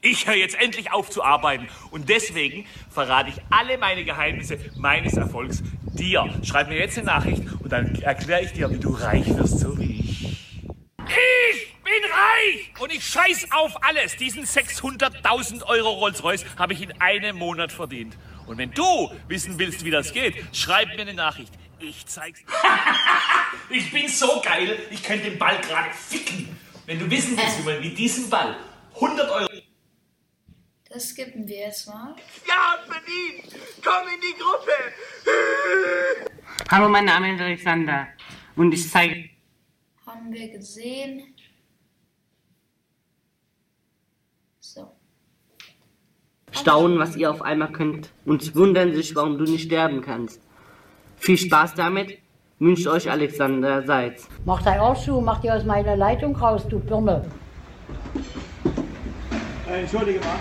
Ich 0.00 0.26
höre 0.26 0.36
jetzt 0.36 0.58
endlich 0.58 0.90
auf 0.90 1.10
zu 1.10 1.22
arbeiten 1.22 1.68
und 1.90 2.08
deswegen 2.08 2.64
verrate 2.88 3.28
ich 3.28 3.42
alle 3.50 3.76
meine 3.76 4.04
Geheimnisse 4.04 4.58
meines 4.76 5.18
Erfolgs 5.18 5.62
dir. 5.82 6.24
Schreib 6.44 6.70
mir 6.70 6.78
jetzt 6.78 6.96
eine 6.96 7.08
Nachricht 7.08 7.42
und 7.60 7.70
dann 7.70 7.94
erkläre 7.96 8.42
ich 8.42 8.52
dir, 8.52 8.70
wie 8.70 8.78
du 8.78 8.94
reich 8.94 9.26
wirst, 9.36 9.58
so 9.58 9.76
wie 9.78 10.00
ich. 10.00 10.08
Ich 11.08 11.57
und 12.78 12.92
ich 12.92 13.04
scheiß 13.04 13.48
auf 13.50 13.82
alles. 13.82 14.16
Diesen 14.16 14.44
600.000 14.44 15.64
Euro 15.64 15.90
Rolls-Royce 15.90 16.44
habe 16.56 16.72
ich 16.72 16.82
in 16.82 17.00
einem 17.00 17.36
Monat 17.36 17.72
verdient. 17.72 18.16
Und 18.46 18.58
wenn 18.58 18.70
du 18.70 19.10
wissen 19.28 19.58
willst, 19.58 19.84
wie 19.84 19.90
das 19.90 20.12
geht, 20.12 20.34
schreib 20.56 20.88
mir 20.96 21.02
eine 21.02 21.14
Nachricht. 21.14 21.52
Ich 21.80 22.06
zeig's 22.06 22.40
dir. 22.40 22.52
ich 23.70 23.92
bin 23.92 24.08
so 24.08 24.40
geil, 24.42 24.78
ich 24.90 25.02
könnte 25.02 25.30
den 25.30 25.38
Ball 25.38 25.60
gerade 25.60 25.92
ficken. 25.92 26.56
Wenn 26.86 26.98
du 26.98 27.10
wissen 27.10 27.36
willst, 27.36 27.58
wie 27.58 27.62
man 27.62 27.80
mit 27.80 27.96
diesem 27.98 28.28
Ball 28.30 28.56
100 28.94 29.30
Euro... 29.30 29.48
Das 30.88 31.10
skippen 31.10 31.46
wir 31.46 31.58
jetzt 31.58 31.86
mal. 31.86 32.16
Ja, 32.46 32.78
Berlin, 32.86 33.42
komm 33.84 34.08
in 34.08 34.20
die 34.22 34.34
Gruppe. 34.38 34.72
Hallo, 36.70 36.88
mein 36.88 37.04
Name 37.04 37.34
ist 37.34 37.40
Alexander 37.40 38.08
und 38.56 38.72
ich 38.72 38.90
zeige. 38.90 39.28
Haben 40.06 40.32
wir 40.32 40.48
gesehen. 40.48 41.34
So. 44.60 44.96
Staunen, 46.52 46.98
was 46.98 47.16
ihr 47.16 47.30
auf 47.30 47.42
einmal 47.42 47.70
könnt 47.72 48.10
und 48.24 48.54
wundern 48.54 48.94
sich, 48.94 49.14
warum 49.14 49.38
du 49.38 49.44
nicht 49.44 49.64
sterben 49.64 50.00
kannst. 50.00 50.40
Viel 51.16 51.36
Spaß 51.36 51.74
damit, 51.74 52.18
wünscht 52.58 52.86
euch 52.86 53.10
Alexander 53.10 53.82
Seitz. 53.82 54.28
Mach 54.44 54.62
dein 54.62 54.80
Arsch 54.80 55.04
zu, 55.04 55.20
mach 55.20 55.40
dir 55.40 55.54
aus 55.54 55.64
meiner 55.64 55.96
Leitung 55.96 56.34
raus, 56.36 56.66
du 56.68 56.78
Birne. 56.78 57.24
Äh, 59.70 59.80
entschuldige 59.80 60.20
mal, 60.20 60.38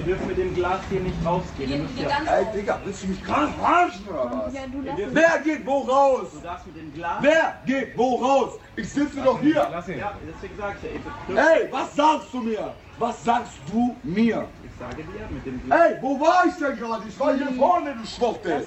wir 0.00 0.14
dürfen 0.14 0.28
mit 0.28 0.38
dem 0.38 0.54
Glas 0.54 0.80
hier 0.90 1.00
nicht 1.00 1.16
rausgehen. 1.24 1.70
Ihr 1.70 1.78
müsst 1.78 1.98
ja- 1.98 2.34
Ey, 2.38 2.46
Digga, 2.54 2.80
willst 2.84 3.02
du 3.02 3.06
mich 3.08 3.22
krank 3.22 3.54
verarschen 3.58 4.08
oder 4.08 4.42
was? 4.46 4.54
Ja, 4.54 4.60
du 4.66 4.80
lass 4.82 4.98
ihn. 4.98 5.08
Wer 5.12 5.38
geht 5.44 5.66
wo 5.66 5.78
raus? 5.80 6.26
Du 6.32 6.40
darfst 6.40 6.66
mit 6.66 6.76
dem 6.76 6.94
Glas. 6.94 7.18
Wer 7.22 7.54
geht 7.66 7.98
wo 7.98 8.16
raus? 8.16 8.52
Ich 8.76 8.88
sitze 8.90 9.20
doch 9.22 9.40
hier. 9.40 9.68
Lass 9.70 9.88
ihn. 9.88 9.98
Ja, 9.98 10.12
deswegen 10.26 10.54
sag 10.56 10.76
ich 10.82 11.34
ja, 11.36 11.40
ey, 11.52 11.62
Ey, 11.64 11.72
was 11.72 11.94
sagst 11.94 12.28
du 12.32 12.40
mir? 12.40 12.72
Was 12.98 13.24
sagst 13.24 13.52
du 13.70 13.96
mir? 14.02 14.46
Ich 14.64 14.70
sage 14.78 14.96
dir 15.02 15.28
mit 15.34 15.44
dem 15.46 15.62
Glas. 15.66 15.80
Ey, 15.80 15.96
wo 16.00 16.20
war 16.20 16.44
ich 16.46 16.54
denn 16.54 16.76
gerade? 16.78 17.02
Ich 17.08 17.20
war 17.20 17.34
hier 17.34 17.52
vorne, 17.52 17.94
du 18.00 18.06
Schwuchtel. 18.06 18.66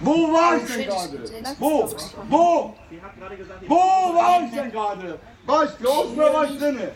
Wo 0.00 0.32
war 0.32 0.56
ich 0.56 0.64
denn 0.74 0.86
gerade? 0.86 1.24
Wo? 1.58 1.88
Wo? 2.28 2.74
Wo 3.68 3.74
war 3.76 4.42
ich 4.44 4.50
denn 4.52 4.72
gerade? 4.72 5.18
War 5.46 5.64
ich 5.64 5.70
draußen 5.72 6.14
oder 6.14 6.32
war 6.34 6.44
ich 6.46 6.58
drinnen? 6.58 6.88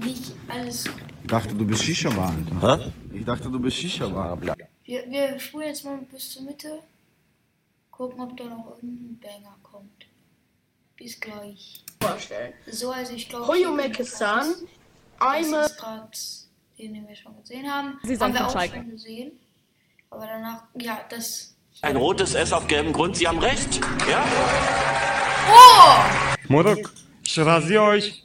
Nicht 0.00 0.32
alles. 0.48 0.84
Ich 0.86 0.92
dachte, 1.28 1.54
du 1.54 1.64
bist 1.66 1.82
Shisha-Bar, 1.84 2.34
Alter. 2.60 2.84
Hä? 2.84 2.92
Ich 3.18 3.24
dachte, 3.24 3.48
du 3.48 3.58
bist 3.58 3.76
Shisha-Bar. 3.76 4.38
Wir, 4.84 5.04
wir 5.10 5.38
spulen 5.38 5.68
jetzt 5.68 5.84
mal 5.84 5.98
bis 6.10 6.30
zur 6.32 6.42
Mitte. 6.42 6.80
Gucken, 7.90 8.20
ob 8.20 8.36
da 8.36 8.44
noch 8.44 8.76
irgendein 8.76 9.18
Banger 9.20 9.56
kommt. 9.62 10.06
Bis 10.96 11.18
gleich. 11.20 11.84
Vorstellen. 12.00 12.52
So, 12.70 12.90
also 12.90 13.12
ich 13.12 13.28
glaube. 13.28 13.46
Hoyomekistan, 13.46 14.46
Einmal. 15.18 15.36
Einmal- 15.36 15.62
Das 15.62 15.70
ist 15.72 15.78
grad 15.78 16.18
den, 16.78 16.94
den 16.94 17.08
wir 17.08 17.16
schon 17.16 17.36
gesehen 17.40 17.70
haben. 17.72 17.98
Sie 18.04 18.10
haben 18.12 18.18
sagen 18.18 18.34
wir 18.34 18.46
auch 18.46 18.52
Schalke. 18.52 18.76
schon 18.76 18.90
gesehen. 18.90 19.32
Aber 20.10 20.26
danach, 20.26 20.62
ja, 20.80 21.00
das. 21.08 21.54
Ein 21.82 21.96
rotes 21.96 22.34
S 22.34 22.52
auf 22.52 22.66
gelbem 22.66 22.92
Grund, 22.92 23.16
Sie 23.16 23.26
haben 23.28 23.38
recht. 23.38 23.80
Ja? 24.08 24.24
Oh! 25.50 26.28
Morok, 26.48 26.92
ich 27.24 27.38
rasiere 27.38 27.82
euch. 27.82 28.24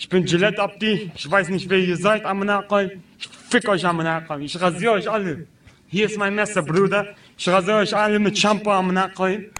Ich 0.00 0.08
bin 0.08 0.24
Gillette 0.24 0.58
Abdi. 0.62 1.12
Ich 1.14 1.30
weiß 1.30 1.50
nicht, 1.50 1.68
wer 1.68 1.78
ihr 1.78 1.94
seid, 1.94 2.24
Amanakal. 2.24 2.98
Ich 3.18 3.28
fick 3.50 3.68
euch 3.68 3.84
Amanakal. 3.84 4.40
Ich 4.42 4.58
rasiere 4.58 4.92
euch 4.92 5.10
alle. 5.10 5.46
Hier 5.88 6.06
ist 6.06 6.16
mein 6.16 6.34
Messer, 6.34 6.62
Bruder. 6.62 7.14
Ich 7.36 7.46
rasiere 7.46 7.76
euch 7.76 7.94
alle 7.94 8.18
mit 8.18 8.38
Shampoo 8.38 8.70
Amanakal. 8.70 9.50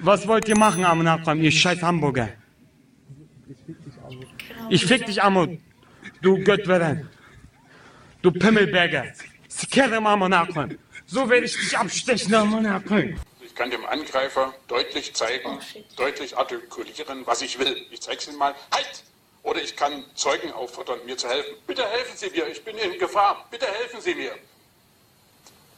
Was 0.00 0.26
wollt 0.26 0.48
ihr 0.48 0.58
machen, 0.58 0.84
Amanakal, 0.84 1.38
ihr 1.38 1.52
scheiß 1.52 1.80
Hamburger? 1.80 2.30
Ich 4.68 4.84
fick 4.84 5.06
dich, 5.06 5.22
Amut. 5.22 5.60
Du 6.22 6.42
Göttweren. 6.42 7.08
Du 8.22 8.32
Pimmelberger. 8.32 9.04
Sikerem 9.46 10.08
Amanakal. 10.08 10.76
So 11.06 11.30
werde 11.30 11.46
ich 11.46 11.56
dich 11.56 11.78
abstechen, 11.78 12.34
Amanakal. 12.34 13.14
Ich 13.40 13.54
kann 13.54 13.70
dem 13.70 13.86
Angreifer 13.86 14.52
deutlich 14.66 15.14
zeigen, 15.14 15.60
deutlich 15.94 16.36
artikulieren, 16.36 17.24
was 17.26 17.42
ich 17.42 17.56
will. 17.60 17.76
Ich 17.92 18.00
zeige 18.00 18.18
es 18.18 18.26
ihm 18.26 18.38
mal. 18.38 18.52
Halt! 18.72 19.04
Oder 19.46 19.62
ich 19.62 19.76
kann 19.76 20.04
Zeugen 20.16 20.52
auffordern, 20.52 20.98
mir 21.06 21.16
zu 21.16 21.28
helfen. 21.28 21.54
Bitte 21.68 21.86
helfen 21.86 22.16
Sie 22.16 22.30
mir, 22.30 22.48
ich 22.48 22.64
bin 22.64 22.76
in 22.78 22.98
Gefahr. 22.98 23.46
Bitte 23.48 23.66
helfen 23.66 24.00
Sie 24.00 24.16
mir. 24.16 24.32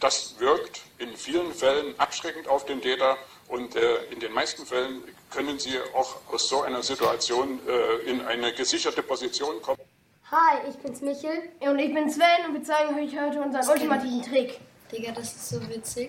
Das 0.00 0.37
wirkt 0.38 0.81
in 0.96 1.14
vielen 1.14 1.52
Fällen 1.52 1.94
abschreckend 2.00 2.48
auf 2.48 2.64
den 2.64 2.81
Täter 2.81 3.18
und 3.46 3.76
äh, 3.76 4.04
in 4.04 4.20
den 4.20 4.33
meisten 4.33 4.64
Fällen 4.64 5.02
können 5.31 5.59
Sie 5.59 5.78
auch 5.94 6.16
aus 6.33 6.48
so 6.48 6.62
einer 6.62 6.83
Situation 6.83 7.61
äh, 7.68 8.11
in 8.11 8.22
eine 8.22 8.54
gesicherte 8.54 9.02
Position 9.02 9.61
kommen. 9.61 9.83
Hi, 10.31 10.66
ich 10.70 10.76
bin's 10.76 11.02
Michel. 11.02 11.50
Und 11.61 11.78
ich 11.78 11.92
bin 11.92 12.11
Sven 12.11 12.46
und 12.46 12.54
wir 12.54 12.62
zeigen 12.62 12.94
euch 12.94 13.20
heute 13.20 13.42
unseren 13.42 13.68
ultimativen 13.68 14.22
Trick. 14.22 14.61
Digga, 14.90 15.12
das 15.12 15.35
ist 15.35 15.48
so 15.50 15.68
witzig. 15.68 16.09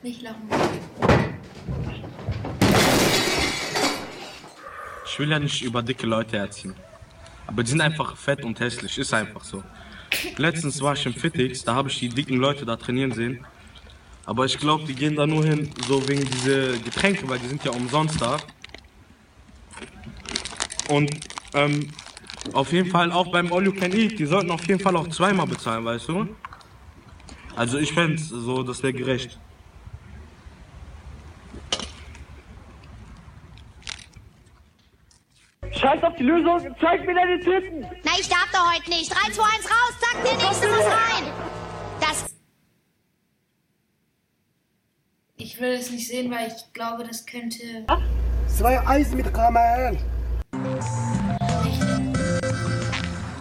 Nicht 0.00 0.22
lachen. 0.22 0.48
Ich 5.10 5.18
will 5.18 5.30
ja 5.30 5.38
nicht 5.38 5.62
über 5.62 5.82
dicke 5.82 6.06
Leute 6.06 6.36
erziehen. 6.36 6.74
Aber 7.46 7.62
die 7.62 7.70
sind 7.70 7.80
einfach 7.80 8.16
fett 8.16 8.44
und 8.44 8.60
hässlich, 8.60 8.98
ist 8.98 9.14
einfach 9.14 9.42
so. 9.42 9.62
Letztens 10.36 10.80
war 10.82 10.92
ich 10.92 11.06
im 11.06 11.14
Fitix, 11.14 11.64
da 11.64 11.74
habe 11.74 11.88
ich 11.88 11.98
die 11.98 12.08
dicken 12.08 12.36
Leute 12.36 12.66
da 12.66 12.76
trainieren 12.76 13.12
sehen. 13.12 13.44
Aber 14.26 14.44
ich 14.44 14.58
glaube, 14.58 14.84
die 14.84 14.94
gehen 14.94 15.16
da 15.16 15.26
nur 15.26 15.44
hin, 15.44 15.70
so 15.86 16.06
wegen 16.06 16.28
diese 16.28 16.78
Getränke, 16.80 17.26
weil 17.28 17.38
die 17.38 17.48
sind 17.48 17.64
ja 17.64 17.70
umsonst 17.72 18.20
da. 18.20 18.36
Und 20.90 21.10
ähm, 21.54 21.88
auf 22.52 22.72
jeden 22.72 22.90
Fall 22.90 23.10
auch 23.10 23.32
beim 23.32 23.50
All 23.52 23.64
You 23.64 23.72
Can 23.72 23.92
Eat, 23.92 24.18
die 24.18 24.26
sollten 24.26 24.50
auf 24.50 24.66
jeden 24.68 24.80
Fall 24.80 24.96
auch 24.96 25.08
zweimal 25.08 25.46
bezahlen, 25.46 25.84
weißt 25.84 26.08
du? 26.08 26.28
Also 27.56 27.78
ich 27.78 27.92
fände 27.92 28.18
so, 28.18 28.62
das 28.62 28.82
wäre 28.82 28.92
gerecht. 28.92 29.38
Scheiß 35.88 36.04
auf 36.04 36.16
die 36.16 36.24
Lösung, 36.24 36.60
zeig 36.82 37.06
mir 37.06 37.14
deine 37.14 37.38
Titten! 37.40 37.80
Na, 38.04 38.10
ich 38.20 38.28
darf 38.28 38.46
doch 38.52 38.74
heute 38.74 38.90
nicht. 38.90 39.10
3, 39.10 39.32
2, 39.32 39.42
1 39.42 39.70
raus, 39.70 39.94
zack, 39.98 40.22
der 40.22 40.46
nächste 40.46 40.68
muss 40.68 40.84
rein. 40.84 41.32
Das. 41.98 42.26
Ich 45.36 45.58
will 45.58 45.70
es 45.70 45.90
nicht 45.90 46.06
sehen, 46.06 46.30
weil 46.30 46.48
ich 46.48 46.72
glaube, 46.74 47.04
das 47.04 47.24
könnte. 47.24 47.86
Zwei 48.48 48.86
Eis 48.86 49.12
mit 49.12 49.32
Karamell. 49.32 49.98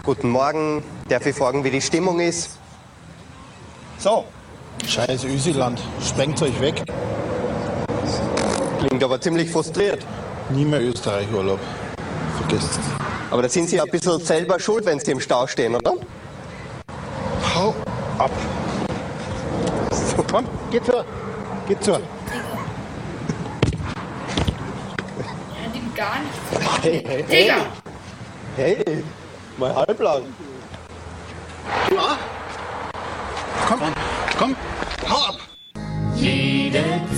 Guten 0.04 0.30
Morgen. 0.30 0.84
Darf 1.10 1.26
ich 1.26 1.36
fragen, 1.36 1.66
wie 1.66 1.72
die 1.72 1.82
Stimmung 1.82 2.22
ist? 2.22 2.58
So. 3.98 4.24
Scheiß 4.88 5.26
Ösiland. 5.26 5.82
Sprengt 6.02 6.42
euch 6.42 6.62
weg. 6.62 6.82
Klingt 8.80 9.04
aber 9.04 9.20
ziemlich 9.20 9.52
frustriert. 9.52 10.06
Nie 10.52 10.64
mehr 10.64 10.82
Österreich-Urlaub. 10.82 11.60
Vergesst 12.38 12.72
es. 12.72 12.80
Aber 13.32 13.42
da 13.42 13.50
sind 13.50 13.70
Sie 13.70 13.80
ein 13.80 13.90
bisschen 13.90 14.20
selber 14.20 14.60
schuld, 14.60 14.86
wenn 14.86 15.00
Sie 15.00 15.12
im 15.12 15.20
Stau 15.20 15.48
stehen, 15.48 15.76
oder? 15.76 15.94
Hau 17.56 17.76
ab. 18.18 18.32
So, 19.92 20.24
komm, 20.30 20.46
geht 20.72 20.86
zur. 20.86 21.06
Geht 21.68 21.84
zur. 21.84 22.02
Gar 25.98 26.20
nichts. 26.20 26.84
Hey, 26.84 27.04
hey, 27.08 27.24
Digga! 27.24 27.56
hey. 28.56 28.84
Hey, 28.86 29.04
mal 29.58 29.76
halblang. 29.76 30.22
Ja. 31.92 32.18
Komm, 33.68 33.82
komm, 34.38 34.56
hau 35.10 35.30
ab. 35.30 35.47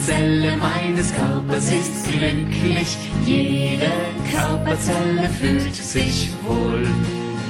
Zelle 0.10 0.58
meines 0.58 1.13
Körpers 1.13 1.72
ist 1.72 2.12
glücklich, 2.12 2.98
jede 3.28 3.91
Körperzelle 4.32 5.30
fühlt 5.30 5.76
sich 5.76 6.30
wohl. 6.41 6.88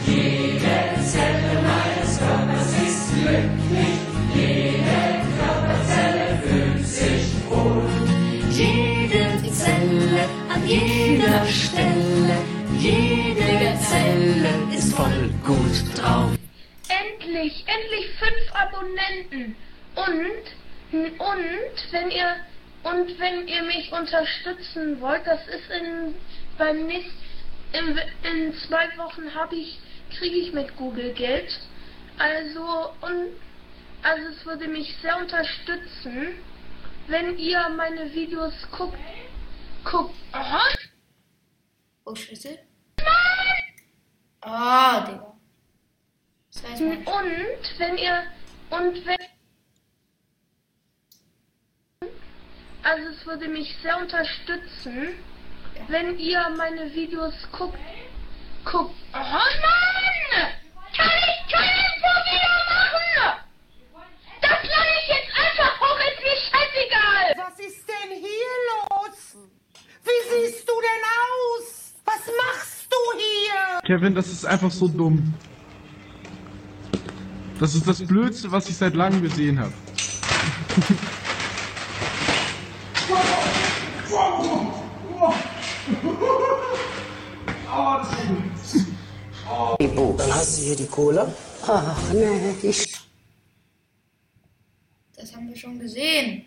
Jede 0.05 1.01
Zelle 1.01 1.55
meines 1.63 2.19
Körpers 2.19 2.73
ist 2.85 3.13
glücklich, 3.13 3.95
jede 4.35 5.21
Körperzelle 5.39 6.37
fühlt 6.43 6.85
sich 6.85 7.27
wohl. 7.47 7.81
Jede 8.51 9.53
Zelle 9.53 10.27
an 10.53 10.67
jeder 10.67 11.45
Stelle, 11.45 12.39
jede 12.77 13.79
Zelle 13.79 14.77
ist 14.77 14.93
voll 14.93 15.29
gut 15.45 15.97
drauf. 15.97 16.31
Endlich, 16.89 17.63
endlich 17.67 18.09
fünf 18.19 18.53
Abonnenten. 18.53 19.55
Und, 19.95 20.58
und, 20.91 21.91
wenn 21.91 22.11
ihr, 22.11 22.35
und 22.83 23.19
wenn 23.19 23.47
ihr 23.47 23.63
mich 23.63 23.91
unterstützen 23.91 24.99
wollt, 25.01 25.25
das 25.25 25.45
ist 25.47 25.69
in, 25.69 26.15
beim 26.57 26.87
nächsten, 26.87 27.13
in, 27.73 27.99
in 28.23 28.53
zwei 28.67 28.85
Wochen 28.97 29.33
habe 29.33 29.55
ich, 29.55 29.79
kriege 30.17 30.37
ich 30.37 30.53
mit 30.53 30.75
Google 30.75 31.13
Geld. 31.13 31.59
Also, 32.17 32.93
und, 33.01 33.35
also 34.01 34.27
es 34.29 34.45
würde 34.45 34.67
mich 34.67 34.95
sehr 35.01 35.17
unterstützen, 35.17 36.29
wenn 37.07 37.37
ihr 37.37 37.69
meine 37.69 38.13
Videos 38.13 38.53
guckt, 38.71 38.97
guckt, 39.83 40.15
aha, 40.31 40.63
Oh, 42.09 42.15
Scheiße. 42.15 42.57
Ah, 44.41 45.01
Digga. 45.01 45.37
Das 46.51 46.63
heißt 46.63 46.81
und 46.81 47.05
wenn 47.77 47.97
ihr, 47.99 48.23
und 48.71 49.05
wenn, 49.05 49.17
also 52.83 53.09
es 53.09 53.25
würde 53.25 53.47
mich 53.47 53.75
sehr 53.81 53.97
unterstützen, 53.97 55.09
wenn 55.87 56.17
ihr 56.17 56.49
meine 56.57 56.93
Videos 56.93 57.33
guckt, 57.51 57.77
guckt, 58.65 58.95
aha, 59.11 59.43
Mann! 59.61 60.47
Kann 60.95 61.07
ich 61.07 61.53
keinen 61.53 61.89
wieder 61.99 62.55
machen! 62.69 63.39
Das 64.41 64.51
lade 64.51 64.93
ich 65.01 65.07
jetzt 65.07 65.31
einfach 65.37 65.79
hoch, 65.79 65.99
ist 65.99 66.21
mir 66.23 66.37
scheißegal! 66.49 67.47
Was 67.47 67.59
ist 67.59 67.87
denn 67.87 68.17
hier 68.17 68.53
los? 68.69 69.37
Wie 70.03 70.21
siehst 70.29 70.67
du 70.67 70.73
denn 70.73 71.03
aus? 71.29 71.93
Was 72.05 72.27
machst 72.45 72.91
du 72.91 72.97
hier? 73.17 73.81
Kevin, 73.85 74.15
das 74.15 74.27
ist 74.27 74.45
einfach 74.45 74.71
so 74.71 74.87
dumm. 74.87 75.33
Das 77.59 77.75
ist 77.75 77.87
das 77.87 78.05
Blödste, 78.05 78.51
was 78.51 78.69
ich 78.69 78.77
seit 78.77 78.95
langem 78.95 79.21
gesehen 79.21 79.59
habe. 79.59 79.73
Dann 90.17 90.33
hast 90.33 90.57
du 90.57 90.61
hier 90.63 90.75
die 90.75 90.87
Cola. 90.87 91.31
Ach, 91.65 92.13
nee, 92.13 92.55
ich. 92.61 92.93
Das 95.15 95.33
haben 95.35 95.47
wir 95.47 95.55
schon 95.55 95.79
gesehen. 95.79 96.45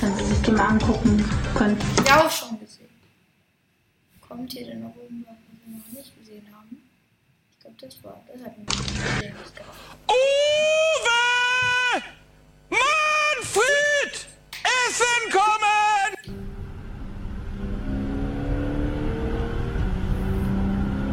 Damit 0.00 0.20
ihr 0.20 0.42
das 0.42 0.52
mal 0.52 0.66
angucken 0.66 1.24
könnt. 1.54 1.80
Ja, 2.06 2.26
auch 2.26 2.30
schon 2.30 2.58
gesehen. 2.60 2.88
Kommt 4.26 4.52
hier 4.52 4.66
denn 4.66 4.82
noch 4.82 4.96
irgendwas, 4.96 5.36
was 5.48 5.58
wir 5.64 5.78
noch 5.78 5.92
nicht 5.92 6.18
gesehen 6.18 6.46
haben? 6.52 6.82
Ich 7.52 7.58
glaube, 7.60 7.76
das 7.80 8.04
war. 8.04 8.20
Das 8.26 8.42
hatten 8.44 8.66
wir 8.66 8.76
nicht 8.76 8.94
gesehen. 8.94 9.34
Uwe! 10.08 11.22
Manfred! 12.70 14.26
Essen 14.62 15.30
kommen! 15.32 15.77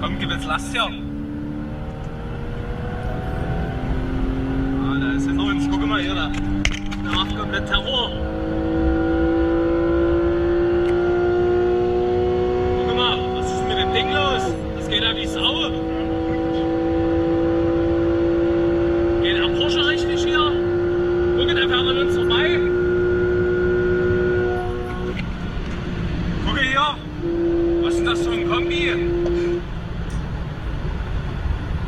Komm, 0.06 0.20
gib 0.20 0.30
jetzt 0.30 0.46
Last 0.46 0.72
her. 0.72 0.88
Ah, 4.84 5.00
da 5.00 5.12
ist 5.13 5.28
in 5.28 5.39
uns. 5.39 5.68
Guck 5.68 5.84
mal 5.84 6.00
hier, 6.00 6.13
da. 6.13 6.30
Der 7.04 7.12
macht 7.12 7.36
komplett 7.36 7.65
Terror. 7.65 8.12
Guck 12.86 12.96
mal, 12.96 13.18
was 13.34 13.52
ist 13.52 13.68
mit 13.68 13.80
dem 13.80 13.94
Ding 13.94 14.13
los? 14.13 14.44
Das 14.78 14.88
geht 14.88 15.02
ja 15.02 15.15
wie 15.15 15.26
Sau. 15.26 15.72
Geht 19.24 19.38
der 19.38 19.60
Porsche 19.60 19.88
richtig 19.88 20.24
hier? 20.24 20.52
Guck, 21.36 21.48
der 21.48 21.68
fährt 21.68 21.72
an 21.72 21.98
uns 21.98 22.15
vorbei. 22.15 22.60
Guck 26.46 26.60
hier. 26.60 26.96
Was 27.82 27.96
ist 27.96 28.06
das 28.06 28.22
für 28.22 28.34
ein 28.34 28.48
Kombi? 28.48 28.94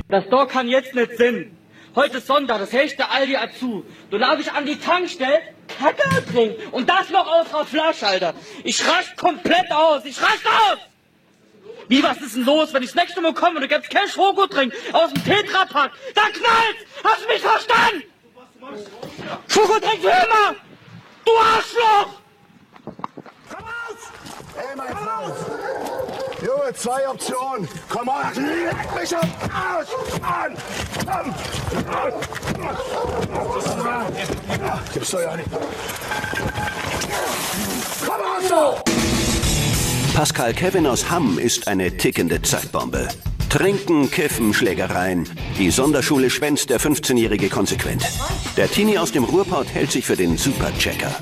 Das 0.10 0.26
Tor 0.30 0.48
kann 0.48 0.68
jetzt 0.68 0.96
nicht 0.96 1.18
Sinn. 1.18 1.58
Heute 1.96 2.18
ist 2.18 2.28
Sonntag, 2.28 2.60
das 2.60 2.72
hellste 2.72 3.10
Aldi 3.10 3.34
hat 3.34 3.54
zu. 3.60 3.86
Du 4.10 4.18
darfst 4.18 4.46
dich 4.46 4.52
an 4.54 4.66
die 4.66 4.80
Tankstelle 4.80 5.42
Kacke 5.68 6.26
trinken. 6.32 6.68
Und 6.72 6.90
das 6.90 7.10
noch 7.10 7.28
aus 7.28 7.54
einer 7.54 7.66
Flasche, 7.66 8.08
Alter. 8.08 8.34
Ich 8.64 8.88
rast 8.88 9.18
komplett 9.18 9.72
aus. 9.72 10.06
Ich 10.06 10.22
rast 10.22 10.46
aus! 10.46 10.78
Wie, 11.90 12.04
was 12.04 12.22
ist 12.22 12.36
denn 12.36 12.46
los? 12.46 12.74
Wenn 12.74 12.84
ich 12.84 12.92
das 12.92 13.04
nächste 13.04 13.22
Mal 13.22 13.34
komme 13.34 13.56
und 13.56 13.62
du 13.62 13.68
gibst 13.68 13.90
kein 13.90 14.08
Schokotrink 14.08 14.74
aus 14.94 15.12
dem 15.12 15.24
Tetrapack, 15.24 15.92
dann 16.16 16.32
knallt's! 16.34 16.86
Hast 17.04 17.24
du 17.24 17.28
mich 17.28 17.42
verstanden? 17.42 18.04
Schokotrink 19.48 20.02
für 20.02 20.08
immer! 20.08 20.56
Du 21.26 21.32
Arschloch! 21.38 22.22
Hey, 24.56 24.76
mein 24.76 24.98
Freund. 24.98 26.27
Junge, 26.68 26.74
zwei 26.74 27.10
Optionen. 27.10 27.68
Komm 27.90 28.08
on, 28.08 28.34
leck 28.36 29.02
mich 29.02 29.16
am 29.16 29.30
Arsch 29.54 29.90
an. 30.22 30.58
Komm. 31.06 31.34
Gibst 34.94 35.14
du 35.14 35.20
ja 35.20 35.38
nicht. 35.38 35.50
Komm 38.06 38.16
on, 38.16 38.48
so. 38.48 40.14
Pascal 40.14 40.54
Kevin 40.54 40.88
aus 40.88 41.10
Hamm 41.10 41.40
ist 41.40 41.68
eine 41.68 41.96
tickende 41.96 42.42
Zeitbombe. 42.42 43.08
Trinken, 43.50 44.12
Kiffen, 44.12 44.54
Schlägereien. 44.54 45.30
Die 45.58 45.72
Sonderschule 45.72 46.30
schwänzt 46.30 46.70
der 46.70 46.82
15-Jährige 46.82 47.50
konsequent. 47.50 48.04
Der 48.58 48.70
Teenie 48.70 48.98
aus 48.98 49.12
dem 49.12 49.24
Ruhrpott 49.24 49.68
hält 49.74 49.92
sich 49.92 50.06
für 50.06 50.18
den 50.18 50.38
Superchecker. 50.38 51.16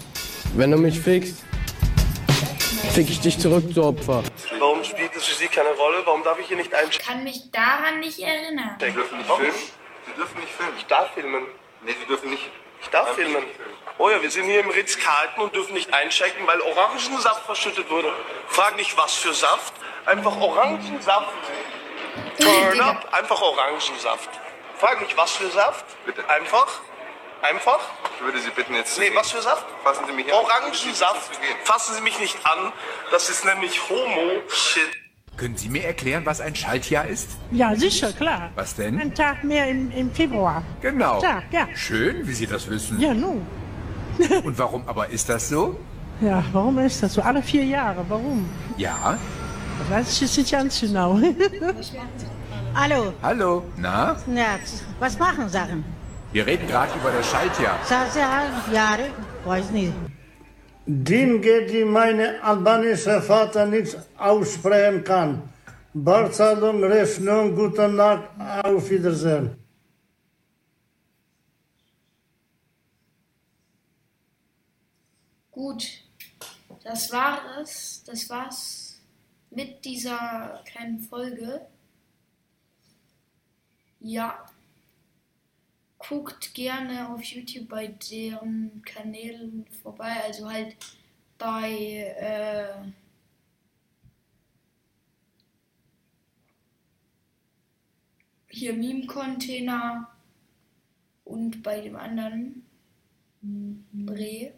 Wenn 0.55 0.71
du 0.71 0.77
mich 0.77 0.99
fickst, 0.99 1.35
fick 2.95 3.09
ich 3.09 3.19
dich 3.19 3.37
zurück, 3.37 3.65
du 3.73 3.83
Opfer. 3.83 4.23
Warum 4.57 4.81
spielt 4.85 5.13
es 5.13 5.25
für 5.25 5.35
Sie 5.35 5.47
keine 5.49 5.71
Rolle? 5.71 6.01
Warum 6.05 6.23
darf 6.23 6.39
ich 6.39 6.47
hier 6.47 6.55
nicht 6.55 6.71
Ich 6.71 6.77
einchecken? 6.77 7.05
kann 7.05 7.23
mich 7.25 7.51
daran 7.51 7.99
nicht 7.99 8.19
erinnern. 8.19 8.77
Sie 8.79 8.91
dürfen 8.91 9.17
nicht 9.17 9.29
filmen? 9.29 9.53
Sie 10.05 10.13
dürfen 10.13 10.39
nicht 10.39 10.53
filmen. 10.53 10.73
Ich 10.77 10.85
darf 10.85 11.13
filmen. 11.13 11.45
Nee, 11.83 11.95
Sie 11.99 12.05
dürfen 12.07 12.29
nicht. 12.29 12.49
Ich 12.81 12.87
darf 12.87 13.13
filmen. 13.15 13.43
Oh 13.97 14.09
ja, 14.09 14.21
wir 14.21 14.31
sind 14.31 14.45
hier 14.45 14.61
im 14.61 14.69
Ritz-Carlton 14.69 15.43
und 15.43 15.55
dürfen 15.55 15.73
nicht 15.73 15.93
einchecken, 15.93 16.47
weil 16.47 16.61
Orangensaft 16.61 17.45
verschüttet 17.45 17.89
wurde. 17.89 18.13
Frag 18.47 18.77
nicht, 18.77 18.97
was 18.97 19.13
für 19.15 19.33
Saft. 19.33 19.73
Einfach 20.05 20.39
Orangensaft. 20.39 21.33
Turn 22.39 22.79
up. 22.79 23.13
Einfach 23.13 23.41
Orangensaft. 23.41 24.29
Frag 24.77 25.01
nicht, 25.01 25.17
was 25.17 25.31
für 25.31 25.49
Saft. 25.49 25.85
Einfach 26.29 26.79
Einfach? 27.41 27.79
Ich 28.15 28.23
würde 28.23 28.39
Sie 28.39 28.49
bitten, 28.49 28.73
jetzt 28.73 28.97
Nee, 28.97 29.11
was 29.13 29.31
für 29.31 29.41
Saft? 29.41 29.65
Fassen 29.83 30.05
Sie 30.07 30.13
mich 30.13 30.25
an. 30.27 30.39
Orangensaft. 30.39 31.31
Fassen 31.63 31.95
Sie 31.95 32.01
mich 32.01 32.19
nicht 32.19 32.37
an. 32.45 32.71
Das 33.11 33.29
ist 33.29 33.45
nämlich 33.45 33.79
Homo-Shit. 33.89 35.05
Können 35.37 35.57
Sie 35.57 35.67
mir 35.67 35.83
erklären, 35.83 36.25
was 36.25 36.39
ein 36.39 36.55
Schaltjahr 36.55 37.05
ist? 37.07 37.31
Ja, 37.51 37.75
sicher, 37.75 38.13
klar. 38.13 38.51
Was 38.55 38.75
denn? 38.75 38.99
Ein 39.01 39.13
Tag 39.13 39.43
mehr 39.43 39.67
im, 39.67 39.91
im 39.91 40.11
Februar. 40.11 40.63
Genau. 40.81 41.19
Tag, 41.19 41.43
ja. 41.51 41.67
Schön, 41.75 42.25
wie 42.25 42.33
Sie 42.33 42.47
das 42.47 42.69
wissen. 42.69 42.99
Ja, 43.01 43.13
nun. 43.13 43.45
Und 44.43 44.57
warum 44.57 44.87
aber 44.87 45.09
ist 45.09 45.27
das 45.27 45.49
so? 45.49 45.77
Ja, 46.21 46.41
warum 46.53 46.79
ist 46.79 47.03
das 47.03 47.13
so? 47.15 47.21
Alle 47.21 47.43
vier 47.43 47.65
Jahre, 47.65 48.05
warum? 48.07 48.49
Ja. 48.77 49.17
Das 49.79 49.89
weiß 49.89 50.13
ich 50.13 50.21
jetzt 50.21 50.37
nicht 50.37 50.51
ganz 50.53 50.79
genau. 50.79 51.19
Hallo, 52.75 53.13
Hallo. 53.21 53.63
Na? 53.75 54.15
ja, 54.33 54.57
was 54.99 55.19
machen 55.19 55.49
Sachen? 55.49 55.83
Wir 56.35 56.45
reden 56.45 56.67
gerade 56.67 56.93
über 56.99 57.13
das 57.13 57.31
Schaltjahr. 57.31 57.79
Sag 57.85 58.13
ja, 58.13 58.61
Jahre, 58.69 59.09
weiß 59.45 59.71
nicht. 59.71 59.93
Dem 60.85 61.41
geht 61.41 61.71
die 61.71 61.85
meine 61.85 62.43
albanische 62.43 63.21
Vater 63.21 63.65
nichts 63.65 63.95
aussprechen 64.17 65.01
kann. 65.05 65.49
Barzahlung, 65.93 66.83
Rechnung, 66.83 67.55
guten 67.55 67.95
Nacht, 67.95 68.27
auf 68.65 68.89
Wiedersehen. 68.89 69.55
Gut, 75.51 75.87
das 76.83 77.13
war 77.13 77.61
es. 77.61 78.03
Das 78.05 78.29
war's 78.29 78.99
mit 79.51 79.85
dieser 79.85 80.61
kleinen 80.65 80.99
Folge. 80.99 81.61
Ja. 84.01 84.45
Guckt 86.07 86.53
gerne 86.53 87.09
auf 87.09 87.23
YouTube 87.23 87.67
bei 87.69 87.87
deren 87.87 88.81
Kanälen 88.83 89.65
vorbei. 89.81 90.21
Also 90.23 90.49
halt 90.49 90.75
bei 91.37 91.71
äh, 92.19 92.91
hier 98.49 98.73
Meme-Container 98.73 100.15
und 101.25 101.63
bei 101.63 101.81
dem 101.81 101.95
anderen 101.95 102.65
Bre. 103.41 104.53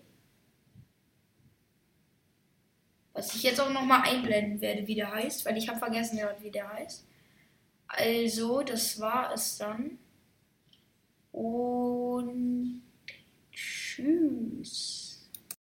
Was 3.13 3.33
ich 3.33 3.43
jetzt 3.43 3.59
auch 3.59 3.71
nochmal 3.71 4.01
einblenden 4.03 4.61
werde, 4.61 4.85
wie 4.85 4.95
der 4.95 5.11
heißt, 5.11 5.45
weil 5.45 5.57
ich 5.57 5.67
habe 5.67 5.79
vergessen, 5.79 6.19
wie 6.41 6.51
der 6.51 6.71
heißt. 6.71 7.05
Also, 7.87 8.61
das 8.61 8.99
war 8.99 9.33
es 9.33 9.57
dann. 9.57 9.97
Und 11.37 12.81
tschüss. 13.51 14.96